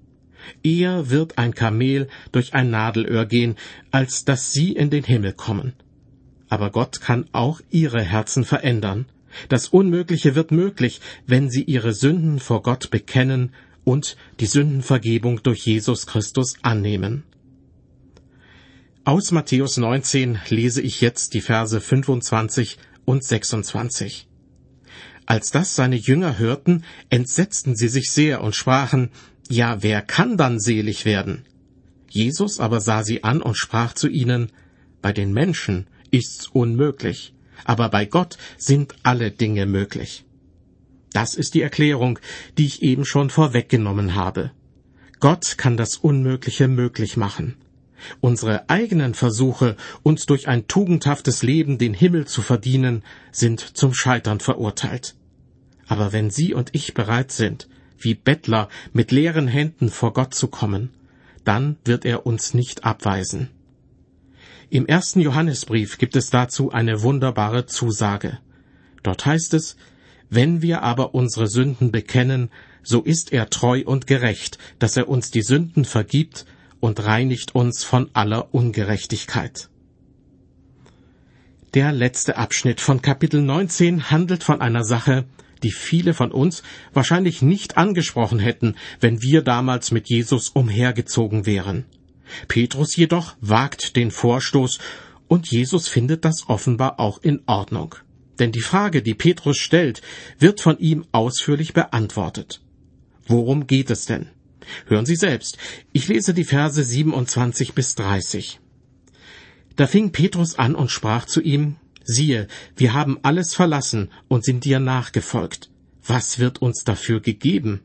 Eher 0.63 1.11
wird 1.11 1.39
ein 1.39 1.55
Kamel 1.55 2.09
durch 2.33 2.55
ein 2.55 2.71
Nadelöhr 2.71 3.25
gehen, 3.25 3.57
als 3.91 4.25
dass 4.25 4.53
sie 4.53 4.73
in 4.73 4.91
den 4.91 5.05
Himmel 5.05 5.33
kommen. 5.33 5.73
Aber 6.49 6.71
Gott 6.71 7.01
kann 7.01 7.29
auch 7.33 7.61
ihre 7.71 8.03
Herzen 8.03 8.45
verändern. 8.45 9.07
Das 9.49 9.69
Unmögliche 9.69 10.35
wird 10.35 10.51
möglich, 10.51 11.01
wenn 11.27 11.51
sie 11.51 11.63
ihre 11.63 11.93
Sünden 11.93 12.39
vor 12.39 12.63
Gott 12.63 12.91
bekennen 12.91 13.53
und 13.85 14.17
die 14.41 14.47
Sündenvergebung 14.47 15.43
durch 15.43 15.65
Jesus 15.65 16.07
Christus 16.07 16.55
annehmen. 16.63 17.23
Aus 19.05 19.31
Matthäus 19.31 19.77
19 19.77 20.41
lese 20.49 20.83
ich 20.83 21.01
jetzt 21.01 21.35
die 21.35 21.41
Verse 21.41 21.81
25 21.81 22.77
und 23.05 23.23
26. 23.23 24.27
Als 25.27 25.53
das 25.53 25.77
seine 25.77 25.95
Jünger 25.95 26.39
hörten, 26.39 26.83
entsetzten 27.09 27.77
sie 27.77 27.87
sich 27.87 28.11
sehr 28.11 28.43
und 28.43 28.57
sprachen, 28.57 29.11
Ja, 29.49 29.85
wer 29.85 30.03
kann 30.03 30.37
dann 30.37 30.59
selig 30.59 31.05
werden? 31.05 31.45
Jesus 32.11 32.59
aber 32.59 32.81
sah 32.81 33.05
sie 33.05 33.23
an 33.23 33.43
und 33.43 33.57
sprach 33.57 33.93
zu 33.93 34.09
ihnen, 34.09 34.51
Bei 35.03 35.13
den 35.13 35.33
Menschen 35.33 35.87
ist's 36.11 36.49
unmöglich, 36.49 37.33
aber 37.65 37.89
bei 37.89 38.05
Gott 38.05 38.39
sind 38.57 38.95
alle 39.03 39.31
Dinge 39.31 39.67
möglich. 39.67 40.25
Das 41.13 41.35
ist 41.35 41.55
die 41.55 41.63
Erklärung, 41.63 42.19
die 42.59 42.67
ich 42.67 42.83
eben 42.83 43.05
schon 43.05 43.31
vorweggenommen 43.31 44.15
habe. 44.15 44.51
Gott 45.19 45.57
kann 45.57 45.77
das 45.77 45.97
Unmögliche 45.97 46.69
möglich 46.69 47.17
machen. 47.17 47.57
Unsere 48.21 48.69
eigenen 48.69 49.15
Versuche, 49.15 49.77
uns 50.03 50.27
durch 50.27 50.49
ein 50.49 50.69
tugendhaftes 50.69 51.43
Leben 51.43 51.79
den 51.79 51.95
Himmel 51.95 52.27
zu 52.27 52.43
verdienen, 52.43 53.03
sind 53.33 53.61
zum 53.61 53.95
Scheitern 53.95 54.41
verurteilt. 54.41 55.15
Aber 55.87 56.13
wenn 56.13 56.31
Sie 56.31 56.53
und 56.53 56.71
ich 56.75 56.95
bereit 56.95 57.33
sind, 57.33 57.69
wie 57.99 58.15
Bettler 58.15 58.69
mit 58.93 59.11
leeren 59.11 59.49
Händen 59.49 59.89
vor 59.89 60.13
Gott 60.13 60.35
zu 60.35 60.49
kommen, 60.49 60.91
dann 61.45 61.77
wird 61.85 62.05
er 62.05 62.27
uns 62.27 62.55
nicht 62.55 62.85
abweisen. 62.85 63.49
Im 64.69 64.87
ersten 64.87 65.21
Johannesbrief 65.21 65.97
gibt 65.97 66.17
es 66.17 66.31
dazu 66.31 66.73
eine 66.73 67.03
wunderbare 67.03 67.67
Zusage. 67.67 68.39
Dort 69.05 69.25
heißt 69.25 69.55
es, 69.55 69.77
wenn 70.29 70.61
wir 70.61 70.83
aber 70.83 71.15
unsere 71.15 71.47
Sünden 71.47 71.93
bekennen, 71.93 72.51
so 72.83 73.03
ist 73.03 73.33
er 73.33 73.49
treu 73.49 73.83
und 73.85 74.09
gerecht, 74.09 74.59
dass 74.81 74.97
er 74.97 75.09
uns 75.09 75.31
die 75.31 75.43
Sünden 75.43 75.85
vergibt 75.85 76.47
und 76.81 77.05
reinigt 77.05 77.55
uns 77.55 77.85
von 77.85 78.11
aller 78.13 78.53
Ungerechtigkeit. 78.53 79.69
Der 81.75 81.93
letzte 81.93 82.37
Abschnitt 82.37 82.81
von 82.81 83.03
Kapitel 83.03 83.43
19 83.43 84.11
handelt 84.11 84.43
von 84.43 84.61
einer 84.61 84.83
Sache, 84.83 85.27
die 85.63 85.71
viele 85.71 86.13
von 86.13 86.33
uns 86.33 86.63
wahrscheinlich 86.93 87.41
nicht 87.41 87.77
angesprochen 87.77 88.41
hätten, 88.41 88.75
wenn 89.01 89.23
wir 89.23 89.43
damals 89.43 89.93
mit 89.93 90.09
Jesus 90.09 90.49
umhergezogen 90.49 91.47
wären. 91.47 91.85
Petrus 92.49 92.97
jedoch 92.97 93.37
wagt 93.41 93.97
den 93.97 94.11
Vorstoß 94.11 94.79
und 95.29 95.51
Jesus 95.51 95.89
findet 95.89 96.25
das 96.25 96.49
offenbar 96.49 97.01
auch 97.01 97.23
in 97.23 97.43
Ordnung. 97.47 97.95
Denn 98.39 98.53
die 98.53 98.61
Frage, 98.61 99.03
die 99.03 99.15
Petrus 99.15 99.57
stellt, 99.57 100.03
wird 100.39 100.61
von 100.61 100.79
ihm 100.79 101.07
ausführlich 101.13 101.73
beantwortet. 101.73 102.61
Worum 103.27 103.67
geht 103.67 103.91
es 103.91 104.07
denn? 104.07 104.29
Hören 104.87 105.07
Sie 105.07 105.17
selbst. 105.17 105.59
Ich 105.93 106.09
lese 106.09 106.35
die 106.35 106.45
Verse 106.45 106.83
27 106.83 107.75
bis 107.75 107.95
30. 107.95 108.61
Da 109.77 109.87
fing 109.87 110.11
Petrus 110.13 110.59
an 110.59 110.75
und 110.75 110.91
sprach 110.91 111.27
zu 111.27 111.41
ihm, 111.41 111.77
siehe, 112.05 112.49
wir 112.77 112.95
haben 112.95 113.19
alles 113.23 113.55
verlassen 113.55 114.11
und 114.29 114.45
sind 114.45 114.65
dir 114.65 114.81
nachgefolgt. 114.81 115.71
Was 116.05 116.39
wird 116.39 116.63
uns 116.63 116.85
dafür 116.85 117.21
gegeben? 117.21 117.81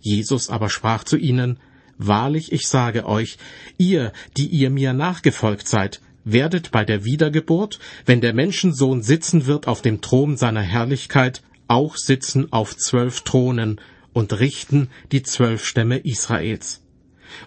Jesus 0.00 0.50
aber 0.50 0.68
sprach 0.68 1.04
zu 1.04 1.16
ihnen, 1.16 1.58
Wahrlich, 2.06 2.52
ich 2.52 2.68
sage 2.68 3.06
euch, 3.06 3.38
ihr, 3.78 4.12
die 4.36 4.46
ihr 4.46 4.70
mir 4.70 4.92
nachgefolgt 4.92 5.68
seid, 5.68 6.00
werdet 6.24 6.70
bei 6.70 6.84
der 6.84 7.04
Wiedergeburt, 7.04 7.78
wenn 8.06 8.20
der 8.20 8.34
Menschensohn 8.34 9.02
sitzen 9.02 9.46
wird 9.46 9.68
auf 9.68 9.82
dem 9.82 10.00
Thron 10.00 10.36
seiner 10.36 10.62
Herrlichkeit, 10.62 11.42
auch 11.68 11.96
sitzen 11.96 12.52
auf 12.52 12.76
zwölf 12.76 13.22
Thronen 13.22 13.80
und 14.12 14.38
richten 14.38 14.88
die 15.12 15.22
zwölf 15.22 15.64
Stämme 15.64 15.98
Israels. 15.98 16.82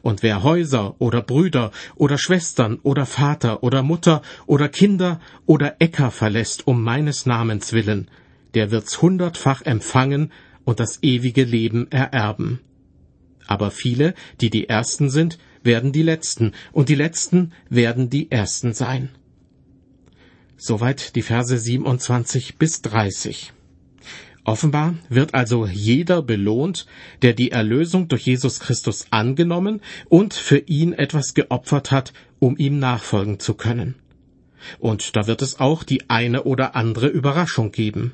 Und 0.01 0.21
wer 0.21 0.43
Häuser 0.43 0.95
oder 0.99 1.21
Brüder 1.21 1.71
oder 1.95 2.17
Schwestern 2.17 2.79
oder 2.83 3.05
Vater 3.05 3.63
oder 3.63 3.83
Mutter 3.83 4.21
oder 4.45 4.69
Kinder 4.69 5.19
oder 5.45 5.77
Äcker 5.79 6.11
verlässt 6.11 6.67
um 6.67 6.83
meines 6.83 7.25
Namens 7.25 7.73
willen, 7.73 8.09
der 8.53 8.71
wird's 8.71 9.01
hundertfach 9.01 9.61
empfangen 9.61 10.31
und 10.65 10.79
das 10.79 11.01
ewige 11.03 11.43
Leben 11.43 11.89
ererben. 11.91 12.59
Aber 13.47 13.71
viele, 13.71 14.13
die 14.41 14.49
die 14.49 14.69
Ersten 14.69 15.09
sind, 15.09 15.39
werden 15.63 15.91
die 15.91 16.03
Letzten, 16.03 16.53
und 16.71 16.89
die 16.89 16.95
Letzten 16.95 17.53
werden 17.69 18.09
die 18.09 18.31
Ersten 18.31 18.73
sein. 18.73 19.09
Soweit 20.57 21.15
die 21.15 21.21
Verse 21.21 21.57
27 21.57 22.57
bis 22.57 22.81
30. 22.81 23.53
Offenbar 24.43 24.95
wird 25.09 25.33
also 25.33 25.65
jeder 25.65 26.21
belohnt, 26.21 26.87
der 27.21 27.33
die 27.33 27.51
Erlösung 27.51 28.07
durch 28.07 28.25
Jesus 28.25 28.61
Christus 28.61 29.07
angenommen 29.11 29.81
und 30.07 30.33
für 30.33 30.59
ihn 30.59 30.93
etwas 30.93 31.33
geopfert 31.33 31.91
hat, 31.91 32.13
um 32.39 32.55
ihm 32.57 32.79
nachfolgen 32.79 33.39
zu 33.39 33.55
können. 33.55 33.95
Und 34.79 35.15
da 35.15 35.27
wird 35.27 35.41
es 35.41 35.59
auch 35.59 35.83
die 35.83 36.09
eine 36.09 36.43
oder 36.43 36.75
andere 36.75 37.07
Überraschung 37.07 37.71
geben. 37.71 38.13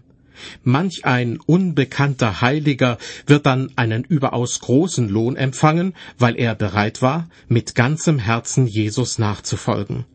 Manch 0.63 1.05
ein 1.05 1.39
unbekannter 1.39 2.41
Heiliger 2.41 2.97
wird 3.27 3.45
dann 3.45 3.71
einen 3.75 4.03
überaus 4.03 4.59
großen 4.59 5.09
Lohn 5.09 5.35
empfangen, 5.35 5.93
weil 6.17 6.37
er 6.37 6.55
bereit 6.55 7.01
war, 7.01 7.29
mit 7.47 7.75
ganzem 7.75 8.19
Herzen 8.19 8.67
Jesus 8.67 9.19
nachzufolgen. 9.19 10.05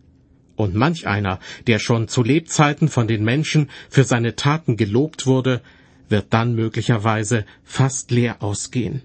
Und 0.56 0.74
manch 0.74 1.06
einer, 1.06 1.38
der 1.66 1.78
schon 1.78 2.08
zu 2.08 2.22
Lebzeiten 2.22 2.88
von 2.88 3.06
den 3.06 3.22
Menschen 3.22 3.70
für 3.88 4.04
seine 4.04 4.34
Taten 4.34 4.76
gelobt 4.76 5.26
wurde, 5.26 5.62
wird 6.08 6.26
dann 6.30 6.54
möglicherweise 6.54 7.44
fast 7.62 8.10
leer 8.10 8.42
ausgehen. 8.42 9.02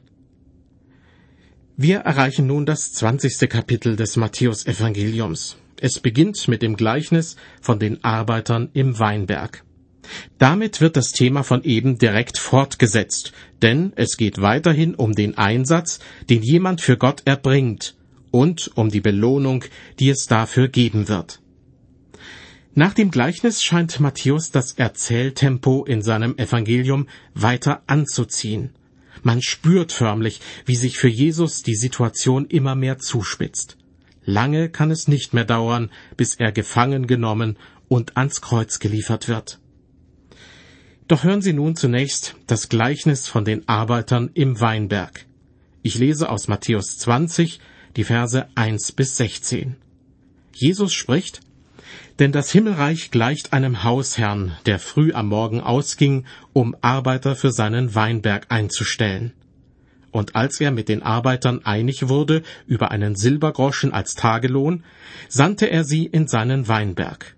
Wir 1.76 2.00
erreichen 2.00 2.48
nun 2.48 2.66
das 2.66 2.92
zwanzigste 2.94 3.48
Kapitel 3.48 3.96
des 3.96 4.16
Matthäusevangeliums. 4.16 5.58
Es 5.80 6.00
beginnt 6.00 6.48
mit 6.48 6.62
dem 6.62 6.76
Gleichnis 6.76 7.36
von 7.62 7.80
den 7.80 8.04
Arbeitern 8.04 8.70
im 8.74 9.00
Weinberg. 9.00 9.64
Damit 10.38 10.82
wird 10.82 10.98
das 10.98 11.12
Thema 11.12 11.44
von 11.44 11.64
eben 11.64 11.98
direkt 11.98 12.38
fortgesetzt, 12.38 13.34
denn 13.62 13.94
es 13.96 14.18
geht 14.18 14.42
weiterhin 14.42 14.96
um 14.96 15.14
den 15.14 15.38
Einsatz, 15.38 16.00
den 16.30 16.44
jemand 16.44 16.82
für 16.82 16.98
Gott 16.98 17.24
erbringt, 17.26 17.96
und 18.32 18.72
um 18.76 18.90
die 18.90 19.02
Belohnung, 19.02 19.64
die 20.00 20.10
es 20.10 20.26
dafür 20.26 20.68
geben 20.68 21.08
wird. 21.08 21.40
Nach 22.76 22.94
dem 22.94 23.12
Gleichnis 23.12 23.62
scheint 23.62 24.00
Matthäus 24.00 24.50
das 24.50 24.72
Erzähltempo 24.72 25.86
in 25.86 26.02
seinem 26.02 26.36
Evangelium 26.40 27.08
weiter 27.36 27.84
anzuziehen. 27.86 28.72
Man 29.22 29.44
spürt 29.44 29.92
förmlich, 29.92 30.42
wie 30.66 30.76
sich 30.76 30.98
für 30.98 31.08
Jesus 31.08 31.62
die 31.62 31.76
Situation 31.76 32.48
immer 32.48 32.74
mehr 32.74 32.98
zuspitzt. 32.98 33.78
Lange 34.26 34.70
kann 34.70 34.90
es 34.90 35.08
nicht 35.08 35.36
mehr 35.36 35.46
dauern, 35.46 35.92
bis 36.18 36.34
er 36.34 36.52
gefangen 36.52 37.06
genommen 37.06 37.58
und 37.90 38.18
ans 38.18 38.42
Kreuz 38.42 38.80
geliefert 38.80 39.28
wird. 39.28 39.60
Doch 41.08 41.24
hören 41.24 41.42
Sie 41.42 41.54
nun 41.54 41.76
zunächst 41.76 42.36
das 42.48 42.70
Gleichnis 42.70 43.28
von 43.28 43.44
den 43.44 43.68
Arbeitern 43.68 44.30
im 44.34 44.62
Weinberg. 44.62 45.26
Ich 45.82 45.98
lese 45.98 46.30
aus 46.30 46.48
Matthäus 46.48 46.98
20, 46.98 47.60
die 47.98 48.06
Verse 48.06 48.48
1 48.56 48.94
bis 48.94 49.18
16. 49.18 49.76
Jesus 50.54 50.94
spricht, 50.94 51.42
denn 52.20 52.32
das 52.32 52.52
Himmelreich 52.52 53.12
gleicht 53.12 53.52
einem 53.52 53.84
Hausherrn, 53.84 54.54
der 54.66 54.80
früh 54.80 55.12
am 55.12 55.28
Morgen 55.28 55.60
ausging, 55.60 56.26
um 56.54 56.74
Arbeiter 56.80 57.36
für 57.36 57.52
seinen 57.52 57.96
Weinberg 57.96 58.46
einzustellen. 58.48 59.34
Und 60.12 60.38
als 60.38 60.62
er 60.62 60.72
mit 60.72 60.88
den 60.88 61.04
Arbeitern 61.04 61.66
einig 61.66 62.08
wurde 62.08 62.44
über 62.66 62.92
einen 62.92 63.16
Silbergroschen 63.16 63.92
als 63.92 64.16
Tagelohn, 64.16 64.86
sandte 65.28 65.70
er 65.70 65.84
sie 65.84 66.06
in 66.06 66.28
seinen 66.28 66.70
Weinberg. 66.70 67.36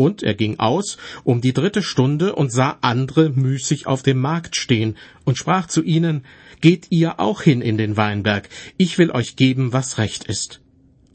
Und 0.00 0.22
er 0.22 0.32
ging 0.32 0.58
aus 0.58 0.96
um 1.24 1.42
die 1.42 1.52
dritte 1.52 1.82
Stunde 1.82 2.34
und 2.34 2.50
sah 2.50 2.78
andere 2.80 3.28
müßig 3.28 3.86
auf 3.86 4.02
dem 4.02 4.18
Markt 4.18 4.56
stehen 4.56 4.96
und 5.26 5.36
sprach 5.36 5.66
zu 5.66 5.82
ihnen, 5.82 6.24
Geht 6.62 6.86
ihr 6.88 7.20
auch 7.20 7.42
hin 7.42 7.60
in 7.60 7.76
den 7.76 7.98
Weinberg, 7.98 8.48
ich 8.78 8.96
will 8.96 9.10
euch 9.10 9.36
geben, 9.36 9.74
was 9.74 9.98
recht 9.98 10.24
ist. 10.24 10.62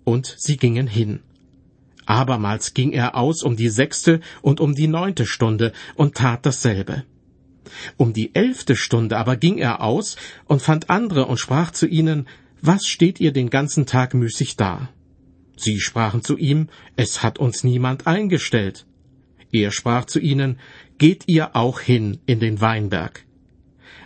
Und 0.03 0.35
sie 0.37 0.57
gingen 0.57 0.85
hin. 0.85 1.21
Abermals 2.05 2.75
ging 2.75 2.91
er 2.91 3.15
aus 3.15 3.41
um 3.41 3.55
die 3.55 3.69
sechste 3.69 4.19
und 4.43 4.59
um 4.59 4.75
die 4.75 4.87
neunte 4.87 5.25
Stunde 5.25 5.73
und 5.95 6.13
tat 6.13 6.45
dasselbe. 6.45 7.05
Um 7.97 8.13
die 8.13 8.35
elfte 8.35 8.75
Stunde 8.75 9.17
aber 9.17 9.35
ging 9.35 9.57
er 9.57 9.81
aus 9.81 10.15
und 10.45 10.61
fand 10.61 10.91
andere 10.91 11.25
und 11.25 11.39
sprach 11.39 11.71
zu 11.71 11.87
ihnen, 11.87 12.27
Was 12.61 12.85
steht 12.85 13.19
ihr 13.19 13.33
den 13.33 13.49
ganzen 13.49 13.87
Tag 13.87 14.13
müßig 14.13 14.57
da? 14.57 14.89
Sie 15.57 15.79
sprachen 15.79 16.23
zu 16.23 16.37
ihm, 16.37 16.67
Es 16.95 17.23
hat 17.23 17.39
uns 17.39 17.63
niemand 17.63 18.07
eingestellt. 18.07 18.85
Er 19.51 19.71
sprach 19.71 20.05
zu 20.05 20.19
ihnen, 20.19 20.59
Geht 20.97 21.23
ihr 21.27 21.55
auch 21.55 21.79
hin 21.79 22.19
in 22.25 22.39
den 22.39 22.61
Weinberg. 22.61 23.25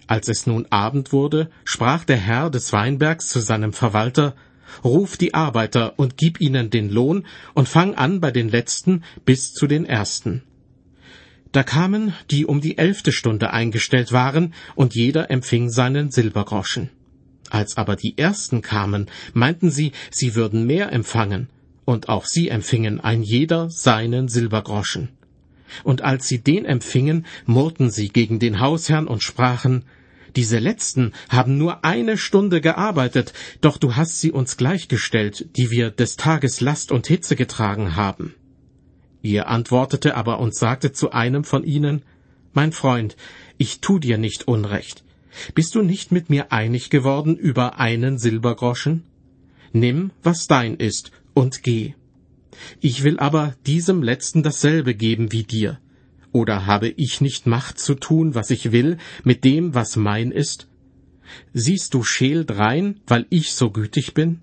Als 0.08 0.28
es 0.28 0.48
nun 0.48 0.66
Abend 0.72 1.12
wurde, 1.14 1.52
sprach 1.64 2.04
der 2.04 2.18
Herr 2.18 2.50
des 2.50 2.74
Weinbergs 2.74 3.28
zu 3.28 3.40
seinem 3.40 3.74
Verwalter, 3.74 4.36
Ruf 4.84 5.18
die 5.18 5.34
Arbeiter 5.34 5.98
und 5.98 6.18
gib 6.18 6.40
ihnen 6.42 6.70
den 6.70 6.90
Lohn 6.90 7.26
und 7.54 7.68
fang 7.68 7.96
an 7.96 8.20
bei 8.20 8.32
den 8.32 8.50
Letzten 8.50 9.04
bis 9.26 9.54
zu 9.54 9.68
den 9.68 9.86
Ersten. 9.86 10.44
Da 11.52 11.64
kamen, 11.64 12.14
die 12.30 12.46
um 12.46 12.62
die 12.62 12.78
elfte 12.78 13.12
Stunde 13.12 13.52
eingestellt 13.52 14.12
waren, 14.12 14.54
und 14.76 14.94
jeder 14.94 15.32
empfing 15.32 15.70
seinen 15.70 16.12
Silbergroschen. 16.12 16.92
Als 17.50 17.78
aber 17.78 17.96
die 17.96 18.18
Ersten 18.18 18.62
kamen, 18.62 19.10
meinten 19.34 19.72
sie, 19.72 19.92
sie 20.12 20.36
würden 20.36 20.66
mehr 20.66 20.92
empfangen, 20.92 21.50
und 21.86 22.10
auch 22.10 22.26
sie 22.26 22.50
empfingen 22.50 23.00
ein 23.00 23.24
jeder 23.24 23.70
seinen 23.70 24.28
Silbergroschen. 24.28 25.10
Und 25.84 26.02
als 26.02 26.28
sie 26.28 26.40
den 26.40 26.66
empfingen, 26.66 27.26
murrten 27.46 27.90
sie 27.90 28.10
gegen 28.10 28.40
den 28.40 28.60
Hausherrn 28.60 29.08
und 29.08 29.24
sprachen, 29.24 29.86
diese 30.36 30.60
letzten 30.60 31.14
haben 31.30 31.58
nur 31.58 31.84
eine 31.84 32.18
Stunde 32.18 32.62
gearbeitet, 32.62 33.34
doch 33.62 33.78
du 33.78 33.96
hast 33.96 34.22
sie 34.22 34.32
uns 34.32 34.58
gleichgestellt, 34.58 35.50
die 35.58 35.72
wir 35.72 35.90
des 35.90 36.18
Tages 36.18 36.62
Last 36.62 36.92
und 36.92 37.08
Hitze 37.08 37.36
getragen 37.36 37.96
haben. 37.96 38.36
Ihr 39.22 39.48
antwortete 39.48 40.16
aber 40.16 40.40
und 40.40 40.56
sagte 40.56 40.92
zu 40.92 41.12
einem 41.12 41.44
von 41.44 41.64
ihnen, 41.64 42.04
Mein 42.54 42.72
Freund, 42.72 43.18
ich 43.58 43.82
tu 43.82 44.00
dir 44.00 44.18
nicht 44.18 44.48
Unrecht. 44.48 45.04
Bist 45.54 45.76
du 45.76 45.82
nicht 45.82 46.12
mit 46.12 46.30
mir 46.30 46.52
einig 46.52 46.90
geworden 46.90 47.38
über 47.38 47.80
einen 47.80 48.18
Silbergroschen? 48.18 49.04
Nimm, 49.72 50.12
was 50.24 50.48
dein 50.48 50.76
ist, 50.76 51.12
und 51.34 51.64
geh. 51.64 51.94
Ich 52.82 53.04
will 53.04 53.20
aber 53.20 53.56
diesem 53.66 54.04
letzten 54.04 54.44
dasselbe 54.44 54.96
geben 54.96 55.32
wie 55.32 55.44
dir. 55.44 55.80
Oder 56.32 56.66
habe 56.66 56.90
ich 56.90 57.22
nicht 57.22 57.48
Macht 57.48 57.80
zu 57.80 57.96
tun, 57.96 58.36
was 58.36 58.50
ich 58.50 58.72
will, 58.72 58.98
mit 59.24 59.44
dem, 59.44 59.74
was 59.74 59.96
mein 59.96 60.32
ist? 60.32 60.68
Siehst 61.54 61.94
du 61.94 62.04
scheel 62.04 62.46
drein, 62.46 63.00
weil 63.08 63.26
ich 63.30 63.54
so 63.54 63.72
gütig 63.72 64.14
bin? 64.14 64.42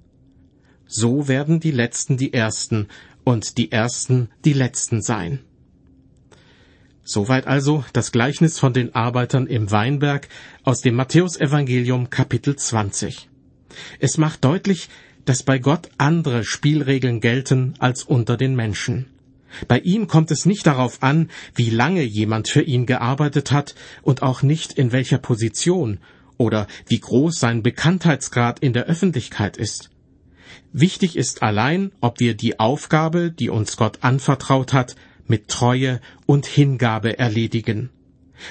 So 0.86 1.28
werden 1.28 1.58
die 1.60 1.72
Letzten 1.72 2.16
die 2.16 2.32
Ersten 2.32 2.88
und 3.24 3.58
die 3.58 3.72
Ersten 3.72 4.28
die 4.44 4.52
Letzten 4.52 5.02
sein. 5.02 5.40
Soweit 7.08 7.46
also 7.46 7.84
das 7.92 8.10
Gleichnis 8.10 8.58
von 8.58 8.72
den 8.72 8.96
Arbeitern 8.96 9.46
im 9.46 9.70
Weinberg 9.70 10.26
aus 10.64 10.80
dem 10.80 10.96
Matthäusevangelium 10.96 12.10
Kapitel 12.10 12.56
20. 12.56 13.28
Es 14.00 14.18
macht 14.18 14.44
deutlich, 14.44 14.88
dass 15.24 15.44
bei 15.44 15.60
Gott 15.60 15.88
andere 15.98 16.42
Spielregeln 16.42 17.20
gelten 17.20 17.74
als 17.78 18.02
unter 18.02 18.36
den 18.36 18.56
Menschen. 18.56 19.06
Bei 19.68 19.78
ihm 19.78 20.08
kommt 20.08 20.32
es 20.32 20.46
nicht 20.46 20.66
darauf 20.66 21.00
an, 21.04 21.30
wie 21.54 21.70
lange 21.70 22.02
jemand 22.02 22.48
für 22.48 22.62
ihn 22.62 22.86
gearbeitet 22.86 23.52
hat 23.52 23.76
und 24.02 24.22
auch 24.22 24.42
nicht 24.42 24.72
in 24.72 24.90
welcher 24.90 25.18
Position 25.18 26.00
oder 26.38 26.66
wie 26.88 26.98
groß 26.98 27.38
sein 27.38 27.62
Bekanntheitsgrad 27.62 28.58
in 28.58 28.72
der 28.72 28.86
Öffentlichkeit 28.86 29.56
ist. 29.56 29.90
Wichtig 30.72 31.16
ist 31.16 31.44
allein, 31.44 31.92
ob 32.00 32.18
wir 32.18 32.34
die 32.34 32.58
Aufgabe, 32.58 33.30
die 33.30 33.48
uns 33.48 33.76
Gott 33.76 33.98
anvertraut 34.00 34.72
hat, 34.72 34.96
mit 35.28 35.48
Treue 35.48 36.00
und 36.26 36.46
Hingabe 36.46 37.18
erledigen. 37.18 37.90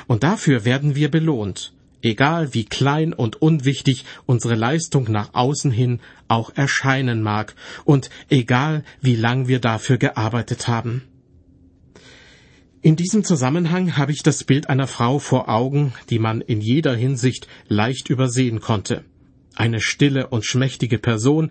Und 0.07 0.23
dafür 0.23 0.65
werden 0.65 0.95
wir 0.95 1.09
belohnt 1.11 1.75
egal 2.05 2.53
wie 2.53 2.65
klein 2.65 3.13
und 3.13 3.41
unwichtig 3.41 4.05
unsere 4.25 4.55
Leistung 4.55 5.11
nach 5.11 5.33
außen 5.33 5.71
hin 5.71 5.99
auch 6.27 6.51
erscheinen 6.55 7.21
mag 7.21 7.55
und 7.83 8.09
egal 8.29 8.83
wie 9.01 9.15
lang 9.15 9.47
wir 9.47 9.59
dafür 9.59 9.97
gearbeitet 9.97 10.67
haben. 10.67 11.01
In 12.81 12.95
diesem 12.95 13.23
Zusammenhang 13.23 13.97
habe 13.97 14.11
ich 14.11 14.21
das 14.21 14.43
Bild 14.43 14.69
einer 14.69 14.85
Frau 14.85 15.17
vor 15.17 15.49
Augen, 15.49 15.93
die 16.11 16.19
man 16.19 16.41
in 16.41 16.61
jeder 16.61 16.95
Hinsicht 16.95 17.47
leicht 17.67 18.11
übersehen 18.11 18.59
konnte. 18.61 19.03
Eine 19.55 19.79
stille 19.79 20.27
und 20.27 20.45
schmächtige 20.45 20.99
Person, 20.99 21.49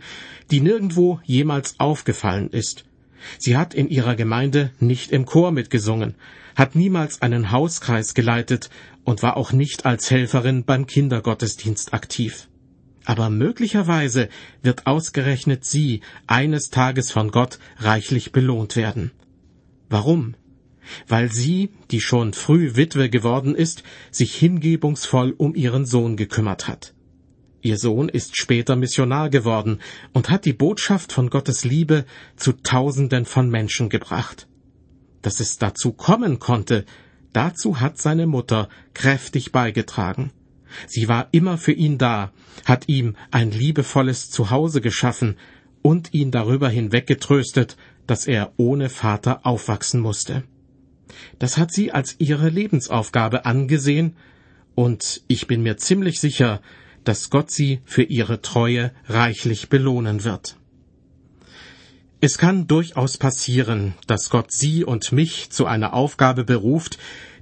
die 0.52 0.60
nirgendwo 0.60 1.18
jemals 1.24 1.80
aufgefallen 1.80 2.50
ist. 2.50 2.84
Sie 3.38 3.56
hat 3.56 3.74
in 3.74 3.88
ihrer 3.88 4.16
Gemeinde 4.16 4.70
nicht 4.80 5.10
im 5.12 5.26
Chor 5.26 5.52
mitgesungen, 5.52 6.14
hat 6.56 6.74
niemals 6.74 7.22
einen 7.22 7.50
Hauskreis 7.50 8.14
geleitet 8.14 8.70
und 9.04 9.22
war 9.22 9.36
auch 9.36 9.52
nicht 9.52 9.86
als 9.86 10.10
Helferin 10.10 10.64
beim 10.64 10.86
Kindergottesdienst 10.86 11.92
aktiv. 11.92 12.48
Aber 13.04 13.28
möglicherweise 13.28 14.28
wird 14.62 14.86
ausgerechnet 14.86 15.64
sie 15.64 16.00
eines 16.26 16.70
Tages 16.70 17.10
von 17.10 17.30
Gott 17.30 17.58
reichlich 17.78 18.32
belohnt 18.32 18.76
werden. 18.76 19.10
Warum? 19.90 20.34
Weil 21.06 21.30
sie, 21.30 21.70
die 21.90 22.00
schon 22.00 22.32
früh 22.32 22.76
Witwe 22.76 23.10
geworden 23.10 23.54
ist, 23.54 23.82
sich 24.10 24.34
hingebungsvoll 24.34 25.34
um 25.36 25.54
ihren 25.54 25.86
Sohn 25.86 26.16
gekümmert 26.16 26.66
hat. 26.68 26.93
Ihr 27.64 27.78
Sohn 27.78 28.08
ist 28.08 28.36
später 28.36 28.76
Missionar 28.76 29.28
geworden 29.28 29.80
und 30.12 30.30
hat 30.30 30.44
die 30.44 30.52
Botschaft 30.52 31.12
von 31.12 31.30
Gottes 31.30 31.64
Liebe 31.64 32.04
zu 32.36 32.52
Tausenden 32.52 33.24
von 33.24 33.50
Menschen 33.50 33.88
gebracht. 33.88 34.46
Dass 35.22 35.40
es 35.40 35.58
dazu 35.58 35.92
kommen 35.92 36.38
konnte, 36.38 36.84
Dazu 37.34 37.80
hat 37.80 37.98
seine 37.98 38.28
Mutter 38.28 38.68
kräftig 38.94 39.50
beigetragen. 39.50 40.30
Sie 40.86 41.08
war 41.08 41.28
immer 41.32 41.58
für 41.58 41.72
ihn 41.72 41.98
da, 41.98 42.32
hat 42.64 42.88
ihm 42.88 43.16
ein 43.32 43.50
liebevolles 43.50 44.30
Zuhause 44.30 44.80
geschaffen 44.80 45.36
und 45.82 46.14
ihn 46.14 46.30
darüber 46.30 46.68
hinweg 46.68 47.08
getröstet, 47.08 47.76
dass 48.06 48.28
er 48.28 48.52
ohne 48.56 48.88
Vater 48.88 49.44
aufwachsen 49.44 50.00
musste. 50.00 50.44
Das 51.40 51.58
hat 51.58 51.72
sie 51.72 51.90
als 51.90 52.14
ihre 52.18 52.48
Lebensaufgabe 52.48 53.44
angesehen, 53.44 54.16
und 54.76 55.22
ich 55.26 55.48
bin 55.48 55.62
mir 55.62 55.76
ziemlich 55.76 56.20
sicher, 56.20 56.60
dass 57.04 57.30
Gott 57.30 57.50
sie 57.50 57.80
für 57.84 58.02
ihre 58.02 58.40
Treue 58.42 58.92
reichlich 59.06 59.68
belohnen 59.68 60.24
wird. 60.24 60.56
Es 62.20 62.38
kann 62.38 62.66
durchaus 62.66 63.18
passieren, 63.18 63.92
dass 64.06 64.30
Gott 64.30 64.50
Sie 64.50 64.82
und 64.82 65.12
mich 65.12 65.50
zu 65.50 65.66
einer 65.66 65.92
Aufgabe 65.92 66.44
beruft, 66.44 66.96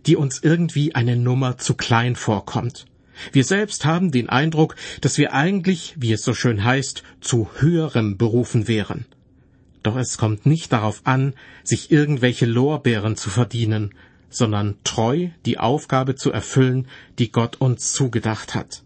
die 0.06 0.16
uns 0.16 0.42
irgendwie 0.42 0.94
eine 0.96 1.14
Nummer 1.14 1.56
zu 1.56 1.74
klein 1.74 2.16
vorkommt. 2.16 2.86
Wir 3.30 3.44
selbst 3.44 3.84
haben 3.84 4.10
den 4.10 4.28
Eindruck, 4.28 4.74
dass 5.00 5.18
wir 5.18 5.34
eigentlich, 5.34 5.94
wie 5.98 6.12
es 6.12 6.24
so 6.24 6.34
schön 6.34 6.64
heißt, 6.64 7.04
zu 7.20 7.48
höherem 7.58 8.16
berufen 8.16 8.66
wären. 8.66 9.04
Doch 9.84 9.96
es 9.96 10.18
kommt 10.18 10.46
nicht 10.46 10.72
darauf 10.72 11.02
an, 11.04 11.34
sich 11.62 11.92
irgendwelche 11.92 12.46
Lorbeeren 12.46 13.16
zu 13.16 13.30
verdienen, 13.30 13.94
sondern 14.30 14.78
treu 14.82 15.28
die 15.46 15.58
Aufgabe 15.58 16.16
zu 16.16 16.32
erfüllen, 16.32 16.88
die 17.18 17.30
Gott 17.30 17.60
uns 17.60 17.92
zugedacht 17.92 18.54
hat. 18.54 18.82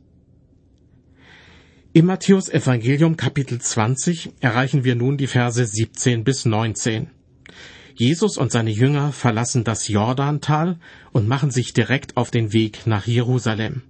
Im 1.96 2.04
Matthäus 2.04 2.50
Evangelium 2.50 3.16
Kapitel 3.16 3.59
20 3.59 4.32
erreichen 4.40 4.85
wir 4.85 4.94
nun 4.94 5.16
die 5.16 5.26
Verse 5.26 5.64
17 5.64 6.24
bis 6.24 6.44
19. 6.44 7.06
Jesus 7.94 8.37
und 8.37 8.52
seine 8.52 8.68
Jünger 8.68 9.12
verlassen 9.12 9.64
das 9.64 9.88
Jordantal 9.88 10.78
und 11.12 11.26
machen 11.26 11.50
sich 11.50 11.72
direkt 11.72 12.18
auf 12.18 12.30
den 12.30 12.52
Weg 12.52 12.87
nach 12.87 13.06
Jerusalem. 13.06 13.80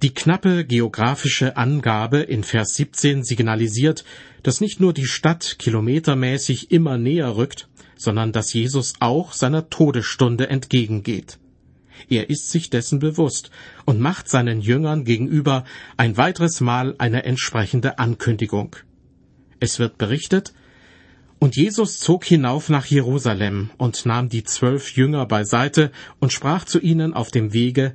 Die 0.00 0.14
knappe 0.14 0.64
geografische 0.64 1.58
Angabe 1.58 2.20
in 2.20 2.44
Vers 2.44 2.76
17 2.76 3.24
signalisiert, 3.24 4.06
dass 4.42 4.62
nicht 4.62 4.80
nur 4.80 4.94
die 4.94 5.04
Stadt 5.04 5.56
kilometermäßig 5.58 6.70
immer 6.70 6.96
näher 6.96 7.36
rückt, 7.36 7.68
sondern 7.94 8.32
dass 8.32 8.54
Jesus 8.54 8.94
auch 9.00 9.34
seiner 9.34 9.68
Todesstunde 9.68 10.48
entgegengeht. 10.48 11.38
Er 12.08 12.30
ist 12.30 12.50
sich 12.50 12.70
dessen 12.70 12.98
bewusst 12.98 13.50
und 13.84 14.00
macht 14.00 14.28
seinen 14.28 14.60
Jüngern 14.60 15.04
gegenüber 15.04 15.64
ein 15.96 16.16
weiteres 16.16 16.60
Mal 16.60 16.94
eine 16.98 17.24
entsprechende 17.24 17.98
Ankündigung. 17.98 18.76
Es 19.60 19.78
wird 19.78 19.98
berichtet, 19.98 20.52
und 21.40 21.56
Jesus 21.56 22.00
zog 22.00 22.24
hinauf 22.24 22.68
nach 22.68 22.86
Jerusalem 22.86 23.70
und 23.76 24.06
nahm 24.06 24.28
die 24.28 24.42
zwölf 24.42 24.96
Jünger 24.96 25.24
beiseite 25.26 25.92
und 26.18 26.32
sprach 26.32 26.64
zu 26.64 26.80
ihnen 26.80 27.14
auf 27.14 27.30
dem 27.30 27.52
Wege, 27.52 27.94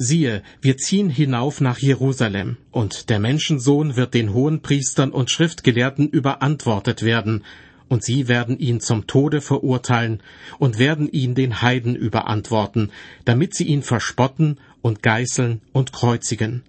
Siehe, 0.00 0.44
wir 0.62 0.76
ziehen 0.76 1.10
hinauf 1.10 1.60
nach 1.60 1.78
Jerusalem, 1.78 2.56
und 2.70 3.10
der 3.10 3.18
Menschensohn 3.18 3.96
wird 3.96 4.14
den 4.14 4.32
Hohenpriestern 4.32 5.10
und 5.10 5.28
Schriftgelehrten 5.28 6.08
überantwortet 6.08 7.02
werden, 7.02 7.42
und 7.88 8.04
sie 8.04 8.28
werden 8.28 8.58
ihn 8.58 8.80
zum 8.80 9.06
Tode 9.06 9.40
verurteilen 9.40 10.22
und 10.58 10.78
werden 10.78 11.08
ihn 11.10 11.34
den 11.34 11.62
Heiden 11.62 11.96
überantworten, 11.96 12.90
damit 13.24 13.54
sie 13.54 13.64
ihn 13.64 13.82
verspotten 13.82 14.58
und 14.82 15.02
geißeln 15.02 15.60
und 15.72 15.92
kreuzigen. 15.92 16.62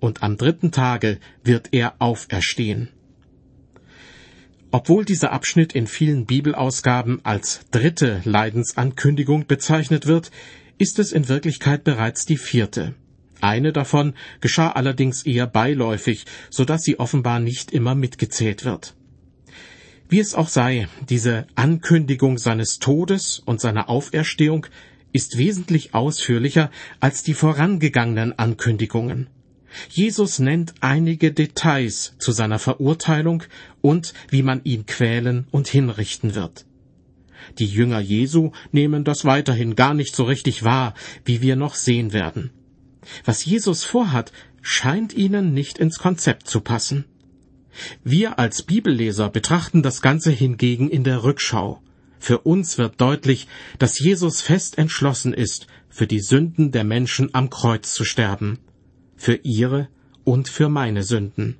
Und 0.00 0.22
am 0.22 0.36
dritten 0.36 0.70
Tage 0.70 1.18
wird 1.42 1.68
er 1.72 1.94
auferstehen. 1.98 2.88
Obwohl 4.70 5.04
dieser 5.04 5.32
Abschnitt 5.32 5.74
in 5.74 5.86
vielen 5.86 6.26
Bibelausgaben 6.26 7.24
als 7.24 7.62
dritte 7.70 8.20
Leidensankündigung 8.24 9.46
bezeichnet 9.46 10.06
wird, 10.06 10.30
ist 10.76 10.98
es 10.98 11.12
in 11.12 11.28
Wirklichkeit 11.28 11.84
bereits 11.84 12.26
die 12.26 12.36
vierte. 12.36 12.94
Eine 13.40 13.72
davon 13.72 14.14
geschah 14.40 14.70
allerdings 14.72 15.24
eher 15.24 15.46
beiläufig, 15.46 16.26
so 16.50 16.64
dass 16.64 16.82
sie 16.82 16.98
offenbar 16.98 17.40
nicht 17.40 17.72
immer 17.72 17.94
mitgezählt 17.94 18.64
wird. 18.64 18.94
Wie 20.10 20.20
es 20.20 20.34
auch 20.34 20.48
sei, 20.48 20.88
diese 21.08 21.46
Ankündigung 21.54 22.38
seines 22.38 22.78
Todes 22.78 23.42
und 23.44 23.60
seiner 23.60 23.90
Auferstehung 23.90 24.66
ist 25.12 25.36
wesentlich 25.36 25.94
ausführlicher 25.94 26.70
als 26.98 27.22
die 27.22 27.34
vorangegangenen 27.34 28.38
Ankündigungen. 28.38 29.28
Jesus 29.90 30.38
nennt 30.38 30.74
einige 30.80 31.32
Details 31.32 32.14
zu 32.18 32.32
seiner 32.32 32.58
Verurteilung 32.58 33.42
und 33.82 34.14
wie 34.30 34.42
man 34.42 34.62
ihn 34.64 34.86
quälen 34.86 35.46
und 35.50 35.68
hinrichten 35.68 36.34
wird. 36.34 36.64
Die 37.58 37.66
Jünger 37.66 38.00
Jesu 38.00 38.52
nehmen 38.72 39.04
das 39.04 39.26
weiterhin 39.26 39.76
gar 39.76 39.92
nicht 39.92 40.16
so 40.16 40.24
richtig 40.24 40.64
wahr, 40.64 40.94
wie 41.26 41.42
wir 41.42 41.56
noch 41.56 41.74
sehen 41.74 42.14
werden. 42.14 42.50
Was 43.26 43.44
Jesus 43.44 43.84
vorhat, 43.84 44.32
scheint 44.62 45.12
ihnen 45.12 45.52
nicht 45.52 45.78
ins 45.78 45.98
Konzept 45.98 46.48
zu 46.48 46.60
passen. 46.60 47.04
Wir 48.04 48.38
als 48.38 48.62
Bibelleser 48.62 49.28
betrachten 49.28 49.82
das 49.82 50.02
Ganze 50.02 50.30
hingegen 50.30 50.88
in 50.88 51.04
der 51.04 51.22
Rückschau. 51.24 51.80
Für 52.18 52.38
uns 52.38 52.78
wird 52.78 53.00
deutlich, 53.00 53.46
dass 53.78 53.98
Jesus 53.98 54.40
fest 54.40 54.78
entschlossen 54.78 55.32
ist, 55.32 55.66
für 55.88 56.06
die 56.06 56.20
Sünden 56.20 56.72
der 56.72 56.84
Menschen 56.84 57.34
am 57.34 57.50
Kreuz 57.50 57.94
zu 57.94 58.04
sterben, 58.04 58.58
für 59.16 59.34
ihre 59.42 59.88
und 60.24 60.48
für 60.48 60.68
meine 60.68 61.02
Sünden. 61.02 61.56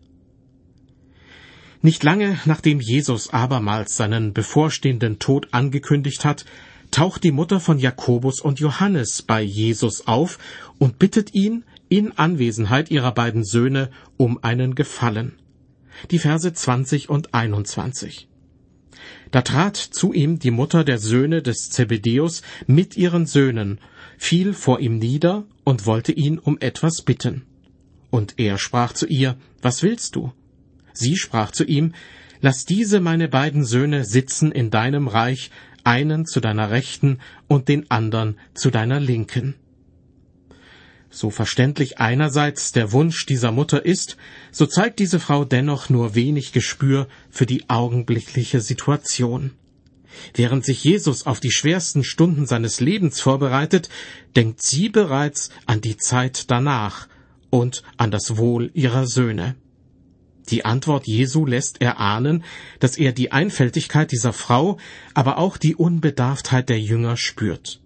Nicht 1.81 2.03
lange 2.03 2.39
nachdem 2.45 2.81
Jesus 2.81 3.33
abermals 3.33 3.97
seinen 3.97 4.33
bevorstehenden 4.33 5.21
Tod 5.21 5.49
angekündigt 5.53 6.25
hat, 6.25 6.45
taucht 6.91 7.23
die 7.23 7.33
Mutter 7.33 7.61
von 7.61 7.79
Jakobus 7.79 8.41
und 8.41 8.59
Johannes 8.59 9.23
bei 9.23 9.43
Jesus 9.43 10.07
auf 10.07 10.39
und 10.79 10.99
bittet 10.99 11.35
ihn 11.35 11.65
in 11.89 12.19
Anwesenheit 12.19 12.91
ihrer 12.91 13.13
beiden 13.13 13.45
Söhne 13.45 13.91
um 14.17 14.43
einen 14.43 14.75
Gefallen. 14.75 15.39
Die 16.11 16.19
Verse 16.19 16.53
20 16.53 17.09
und 17.09 17.35
21. 17.35 18.29
Da 19.31 19.43
trat 19.43 19.77
zu 19.77 20.13
ihm 20.13 20.39
die 20.39 20.51
Mutter 20.51 20.85
der 20.85 20.99
Söhne 20.99 21.43
des 21.43 21.71
Zebedeus 21.71 22.43
mit 22.67 22.97
ihren 22.97 23.27
Söhnen, 23.27 23.81
fiel 24.17 24.55
vor 24.55 24.81
ihm 24.81 24.99
nieder 24.99 25.45
und 25.65 25.87
wollte 25.87 26.13
ihn 26.13 26.39
um 26.39 26.59
etwas 26.61 27.03
bitten. 27.03 27.43
Und 28.11 28.35
er 28.39 28.59
sprach 28.59 28.93
zu 28.93 29.07
ihr, 29.07 29.37
Was 29.61 29.83
willst 29.83 30.17
du? 30.17 30.33
Sie 30.93 31.17
sprach 31.17 31.51
zu 31.51 31.65
ihm, 31.65 31.93
Lass 32.41 32.65
diese 32.65 33.01
meine 33.01 33.29
beiden 33.29 33.65
Söhne 33.65 34.05
sitzen 34.05 34.53
in 34.53 34.71
deinem 34.71 35.09
Reich, 35.09 35.51
einen 35.85 36.25
zu 36.25 36.41
deiner 36.41 36.71
Rechten 36.71 37.19
und 37.49 37.69
den 37.69 37.91
andern 37.91 38.37
zu 38.55 38.71
deiner 38.71 39.01
Linken. 39.01 39.55
So 41.11 41.31
verständlich 41.31 41.99
einerseits 41.99 42.73
der 42.73 42.93
Wunsch 42.93 43.25
dieser 43.25 43.51
Mutter 43.51 43.85
ist, 43.85 44.17
so 44.53 44.67
zeigt 44.67 44.99
diese 44.99 45.21
Frau 45.21 45.45
dennoch 45.45 45.89
nur 45.89 46.15
wenig 46.15 46.53
Gespür 46.53 47.09
für 47.31 47.47
die 47.47 47.71
augenblickliche 47.71 48.61
Situation. 48.61 49.53
Während 50.35 50.65
sich 50.65 50.85
Jesus 50.85 51.27
auf 51.27 51.41
die 51.41 51.51
schwersten 51.51 52.05
Stunden 52.05 52.47
seines 52.47 52.81
Lebens 52.81 53.21
vorbereitet, 53.21 53.89
denkt 54.37 54.63
sie 54.63 54.89
bereits 54.89 55.51
an 55.67 55.81
die 55.81 55.97
Zeit 55.97 56.51
danach 56.51 57.09
und 57.51 57.83
an 57.97 58.11
das 58.11 58.37
Wohl 58.37 58.71
ihrer 58.75 59.07
Söhne. 59.07 59.55
Die 60.51 60.65
Antwort 60.65 61.07
Jesu 61.07 61.45
lässt 61.45 61.81
erahnen, 61.81 62.43
dass 62.81 62.97
er 62.97 63.13
die 63.13 63.33
Einfältigkeit 63.33 64.13
dieser 64.13 64.33
Frau, 64.33 64.79
aber 65.15 65.39
auch 65.39 65.57
die 65.57 65.77
Unbedarftheit 65.77 66.69
der 66.69 66.81
Jünger 66.81 67.17
spürt. 67.17 67.81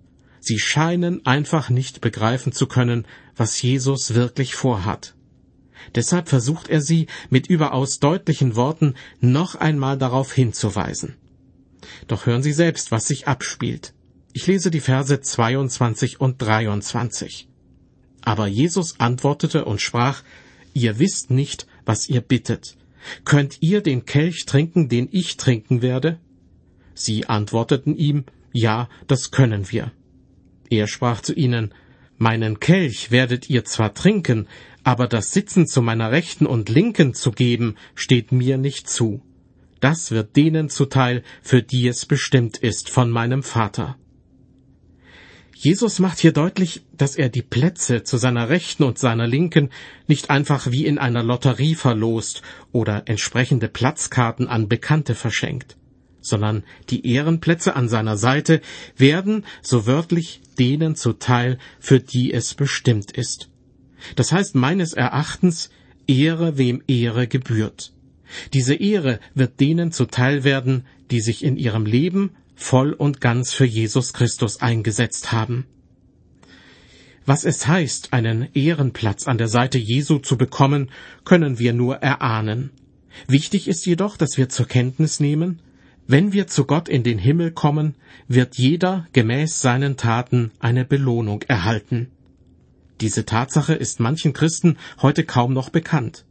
Sie 0.45 0.59
scheinen 0.59 1.25
einfach 1.25 1.71
nicht 1.71 2.01
begreifen 2.01 2.53
zu 2.53 2.67
können, 2.67 3.07
was 3.37 3.63
Jesus 3.63 4.15
wirklich 4.15 4.57
vorhat. 4.57 5.15
Deshalb 5.95 6.29
versucht 6.29 6.69
er 6.69 6.81
sie 6.81 7.07
mit 7.31 7.47
überaus 7.47 8.01
deutlichen 8.01 8.57
Worten 8.57 8.95
noch 9.21 9.55
einmal 9.55 9.97
darauf 9.97 10.33
hinzuweisen. 10.33 11.15
Doch 12.09 12.27
hören 12.27 12.43
Sie 12.43 12.53
selbst, 12.53 12.91
was 12.91 13.07
sich 13.07 13.29
abspielt. 13.29 13.95
Ich 14.33 14.49
lese 14.49 14.73
die 14.73 14.81
Verse 14.81 15.21
22 15.21 16.21
und 16.21 16.43
23. 16.43 17.49
Aber 18.23 18.49
Jesus 18.49 18.99
antwortete 18.99 19.65
und 19.65 19.81
sprach, 19.81 20.25
Ihr 20.75 20.99
wisst 20.99 21.31
nicht, 21.31 21.69
was 21.85 22.09
ihr 22.09 22.21
bittet. 22.21 22.77
Könnt 23.25 23.59
ihr 23.61 23.81
den 23.81 24.07
Kelch 24.07 24.45
trinken, 24.45 24.89
den 24.89 25.09
ich 25.13 25.37
trinken 25.37 25.83
werde? 25.83 26.19
Sie 26.95 27.29
antworteten 27.29 27.97
ihm, 27.97 28.25
Ja, 28.53 28.89
das 29.07 29.31
können 29.31 29.71
wir. 29.71 29.93
Er 30.73 30.87
sprach 30.87 31.21
zu 31.21 31.35
ihnen, 31.35 31.75
Meinen 32.17 32.59
Kelch 32.59 33.11
werdet 33.11 33.51
ihr 33.51 33.67
zwar 33.67 33.93
trinken, 33.93 34.49
aber 34.85 35.07
das 35.07 35.31
Sitzen 35.31 35.67
zu 35.67 35.83
meiner 35.83 36.13
Rechten 36.13 36.47
und 36.47 36.71
Linken 36.71 37.13
zu 37.13 37.31
geben, 37.31 37.77
steht 37.95 38.33
mir 38.33 38.57
nicht 38.57 38.89
zu. 38.89 39.21
Das 39.81 40.13
wird 40.13 40.35
denen 40.35 40.71
zuteil, 40.71 41.25
für 41.43 41.63
die 41.63 41.87
es 41.89 42.07
bestimmt 42.07 42.57
ist 42.57 42.89
von 42.89 43.11
meinem 43.11 43.43
Vater. 43.43 43.99
Jesus 45.55 45.99
macht 45.99 46.21
hier 46.21 46.33
deutlich, 46.33 46.87
dass 46.97 47.17
er 47.17 47.29
die 47.29 47.43
Plätze 47.43 48.03
zu 48.03 48.17
seiner 48.17 48.49
Rechten 48.49 48.83
und 48.83 48.99
seiner 48.99 49.27
Linken 49.27 49.69
nicht 50.07 50.31
einfach 50.31 50.71
wie 50.71 50.87
in 50.87 50.99
einer 50.99 51.23
Lotterie 51.23 51.75
verlost 51.75 52.41
oder 52.73 53.03
entsprechende 53.07 53.69
Platzkarten 53.69 54.49
an 54.49 54.69
Bekannte 54.69 55.15
verschenkt. 55.15 55.77
Sondern 56.23 56.65
die 56.91 57.07
Ehrenplätze 57.07 57.77
an 57.77 57.89
seiner 57.89 58.17
Seite 58.17 58.61
werden, 58.97 59.45
so 59.61 59.87
wörtlich, 59.87 60.41
denen 60.59 60.97
zuteil, 60.97 61.59
für 61.79 62.01
die 62.01 62.33
es 62.33 62.55
bestimmt 62.55 63.11
ist. 63.13 63.49
Das 64.17 64.33
heißt 64.33 64.55
meines 64.55 64.95
Erachtens 64.95 65.71
Ehre, 66.07 66.59
wem 66.59 66.83
Ehre 66.87 67.29
gebührt. 67.29 67.93
Diese 68.53 68.75
Ehre 68.75 69.21
wird 69.35 69.61
denen 69.61 69.93
zuteil 69.93 70.45
werden, 70.45 70.87
die 71.11 71.21
sich 71.21 71.45
in 71.45 71.57
ihrem 71.57 71.85
Leben 71.85 72.31
voll 72.55 72.93
und 72.93 73.21
ganz 73.21 73.53
für 73.53 73.65
Jesus 73.65 74.13
Christus 74.13 74.61
eingesetzt 74.61 75.33
haben. 75.33 75.67
Was 77.25 77.45
es 77.45 77.67
heißt, 77.67 78.13
einen 78.13 78.49
Ehrenplatz 78.55 79.29
an 79.29 79.39
der 79.39 79.49
Seite 79.49 79.79
Jesu 79.79 80.19
zu 80.19 80.37
bekommen, 80.37 80.91
können 81.25 81.59
wir 81.59 81.73
nur 81.73 81.97
erahnen. 81.97 82.71
Wichtig 83.29 83.69
ist 83.69 83.87
jedoch, 83.87 84.17
dass 84.17 84.37
wir 84.37 84.49
zur 84.49 84.67
Kenntnis 84.67 85.21
nehmen, 85.21 85.61
wenn 86.07 86.33
wir 86.33 86.47
zu 86.47 86.65
Gott 86.65 86.89
in 86.89 87.03
den 87.03 87.19
Himmel 87.19 87.53
kommen, 87.53 87.95
wird 88.29 88.57
jeder 88.57 89.07
gemäß 89.13 89.61
seinen 89.61 89.97
Taten 89.97 90.51
eine 90.59 90.85
Belohnung 90.85 91.43
erhalten. 91.43 92.11
Diese 93.01 93.25
Tatsache 93.25 93.75
ist 93.75 94.01
manchen 94.01 94.33
Christen 94.33 94.79
heute 95.01 95.25
kaum 95.25 95.53
noch 95.53 95.71
bekannt. 95.71 96.25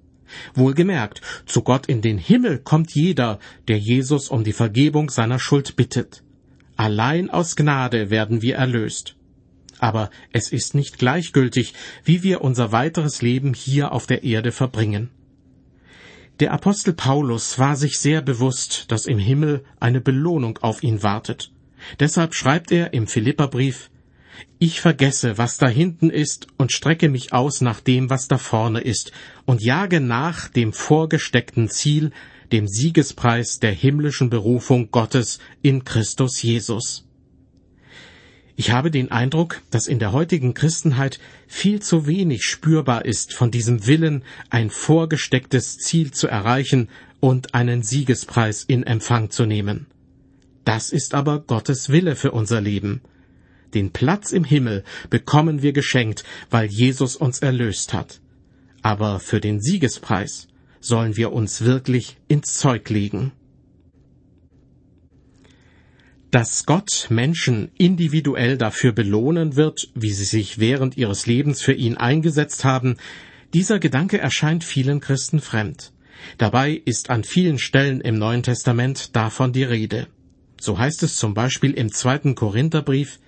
Wohlgemerkt, 0.53 1.21
zu 1.45 1.61
Gott 1.61 1.87
in 1.87 2.01
den 2.01 2.17
Himmel 2.17 2.59
kommt 2.59 2.93
jeder, 2.95 3.39
der 3.67 3.77
Jesus 3.77 4.29
um 4.29 4.43
die 4.43 4.53
Vergebung 4.53 5.09
seiner 5.09 5.39
Schuld 5.39 5.75
bittet. 5.75 6.23
Allein 6.77 7.29
aus 7.29 7.55
Gnade 7.55 8.09
werden 8.09 8.41
wir 8.41 8.55
erlöst. 8.55 9.15
Aber 9.79 10.09
es 10.31 10.51
ist 10.51 10.75
nicht 10.75 10.99
gleichgültig, 10.99 11.73
wie 12.03 12.23
wir 12.23 12.41
unser 12.41 12.71
weiteres 12.71 13.21
Leben 13.21 13.53
hier 13.53 13.91
auf 13.91 14.07
der 14.07 14.23
Erde 14.23 14.51
verbringen. 14.51 15.09
Der 16.41 16.53
Apostel 16.53 16.93
Paulus 16.93 17.59
war 17.59 17.75
sich 17.75 17.99
sehr 17.99 18.23
bewusst, 18.23 18.85
dass 18.87 19.05
im 19.05 19.19
Himmel 19.19 19.63
eine 19.79 20.01
Belohnung 20.01 20.57
auf 20.63 20.81
ihn 20.81 21.03
wartet. 21.03 21.51
Deshalb 21.99 22.33
schreibt 22.33 22.71
er 22.71 22.95
im 22.95 23.05
Philipperbrief 23.05 23.91
Ich 24.57 24.81
vergesse, 24.81 25.37
was 25.37 25.57
da 25.57 25.67
hinten 25.67 26.09
ist, 26.09 26.47
und 26.57 26.71
strecke 26.71 27.09
mich 27.09 27.31
aus 27.31 27.61
nach 27.61 27.79
dem, 27.79 28.09
was 28.09 28.27
da 28.27 28.39
vorne 28.39 28.81
ist, 28.81 29.11
und 29.45 29.61
jage 29.61 30.01
nach 30.01 30.47
dem 30.47 30.73
vorgesteckten 30.73 31.69
Ziel, 31.69 32.09
dem 32.51 32.67
Siegespreis 32.67 33.59
der 33.59 33.73
himmlischen 33.73 34.31
Berufung 34.31 34.89
Gottes 34.89 35.37
in 35.61 35.85
Christus 35.85 36.41
Jesus. 36.41 37.05
Ich 38.55 38.71
habe 38.71 38.91
den 38.91 39.11
Eindruck, 39.11 39.61
dass 39.71 39.87
in 39.87 39.99
der 39.99 40.11
heutigen 40.11 40.53
Christenheit 40.53 41.19
viel 41.47 41.81
zu 41.81 42.05
wenig 42.05 42.43
spürbar 42.43 43.05
ist 43.05 43.33
von 43.33 43.51
diesem 43.51 43.87
Willen, 43.87 44.23
ein 44.49 44.69
vorgestecktes 44.69 45.77
Ziel 45.77 46.11
zu 46.11 46.27
erreichen 46.27 46.89
und 47.19 47.53
einen 47.53 47.83
Siegespreis 47.83 48.63
in 48.63 48.83
Empfang 48.83 49.29
zu 49.29 49.45
nehmen. 49.45 49.87
Das 50.65 50.91
ist 50.91 51.13
aber 51.13 51.39
Gottes 51.39 51.89
Wille 51.89 52.15
für 52.15 52.31
unser 52.31 52.61
Leben. 52.61 53.01
Den 53.73 53.91
Platz 53.91 54.31
im 54.31 54.43
Himmel 54.43 54.83
bekommen 55.09 55.61
wir 55.61 55.71
geschenkt, 55.71 56.23
weil 56.49 56.67
Jesus 56.67 57.15
uns 57.15 57.39
erlöst 57.39 57.93
hat. 57.93 58.19
Aber 58.81 59.19
für 59.19 59.39
den 59.39 59.61
Siegespreis 59.61 60.47
sollen 60.79 61.15
wir 61.15 61.31
uns 61.31 61.61
wirklich 61.61 62.17
ins 62.27 62.57
Zeug 62.57 62.89
legen. 62.89 63.31
Dass 66.31 66.65
Gott 66.65 67.07
Menschen 67.09 67.71
individuell 67.77 68.57
dafür 68.57 68.93
belohnen 68.93 69.57
wird, 69.57 69.89
wie 69.95 70.13
sie 70.13 70.23
sich 70.23 70.59
während 70.59 70.95
ihres 70.95 71.25
Lebens 71.25 71.61
für 71.61 71.73
ihn 71.73 71.97
eingesetzt 71.97 72.63
haben, 72.63 72.95
dieser 73.53 73.79
Gedanke 73.79 74.17
erscheint 74.17 74.63
vielen 74.63 75.01
Christen 75.01 75.41
fremd. 75.41 75.91
Dabei 76.37 76.81
ist 76.85 77.09
an 77.09 77.25
vielen 77.25 77.59
Stellen 77.59 77.99
im 77.99 78.17
Neuen 78.17 78.43
Testament 78.43 79.13
davon 79.13 79.51
die 79.51 79.65
Rede. 79.65 80.07
So 80.57 80.79
heißt 80.79 81.03
es 81.03 81.17
zum 81.17 81.33
Beispiel 81.33 81.73
im 81.73 81.91
zweiten 81.91 82.33
Korintherbrief, 82.33 83.19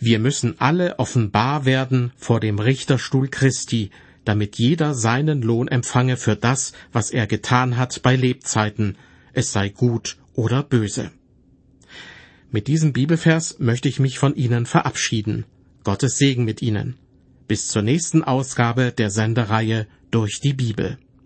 wir 0.00 0.18
müssen 0.18 0.60
alle 0.60 0.98
offenbar 0.98 1.64
werden 1.64 2.10
vor 2.16 2.40
dem 2.40 2.58
Richterstuhl 2.58 3.28
Christi, 3.28 3.90
damit 4.24 4.58
jeder 4.58 4.94
seinen 4.94 5.42
Lohn 5.42 5.68
empfange 5.68 6.16
für 6.16 6.34
das, 6.34 6.72
was 6.90 7.12
er 7.12 7.28
getan 7.28 7.76
hat 7.76 8.02
bei 8.02 8.16
Lebzeiten, 8.16 8.96
es 9.32 9.52
sei 9.52 9.68
gut 9.68 10.16
oder 10.34 10.64
böse. 10.64 11.12
Mit 12.54 12.68
diesem 12.68 12.92
Bibelvers 12.92 13.58
möchte 13.60 13.88
ich 13.88 13.98
mich 13.98 14.18
von 14.18 14.36
Ihnen 14.36 14.66
verabschieden. 14.66 15.46
Gottes 15.84 16.18
Segen 16.18 16.44
mit 16.44 16.60
Ihnen. 16.60 16.98
Bis 17.48 17.68
zur 17.68 17.80
nächsten 17.80 18.22
Ausgabe 18.22 18.92
der 18.92 19.10
Sendereihe 19.10 19.86
durch 20.10 20.38
die 20.38 20.52
Bibel. 20.52 20.98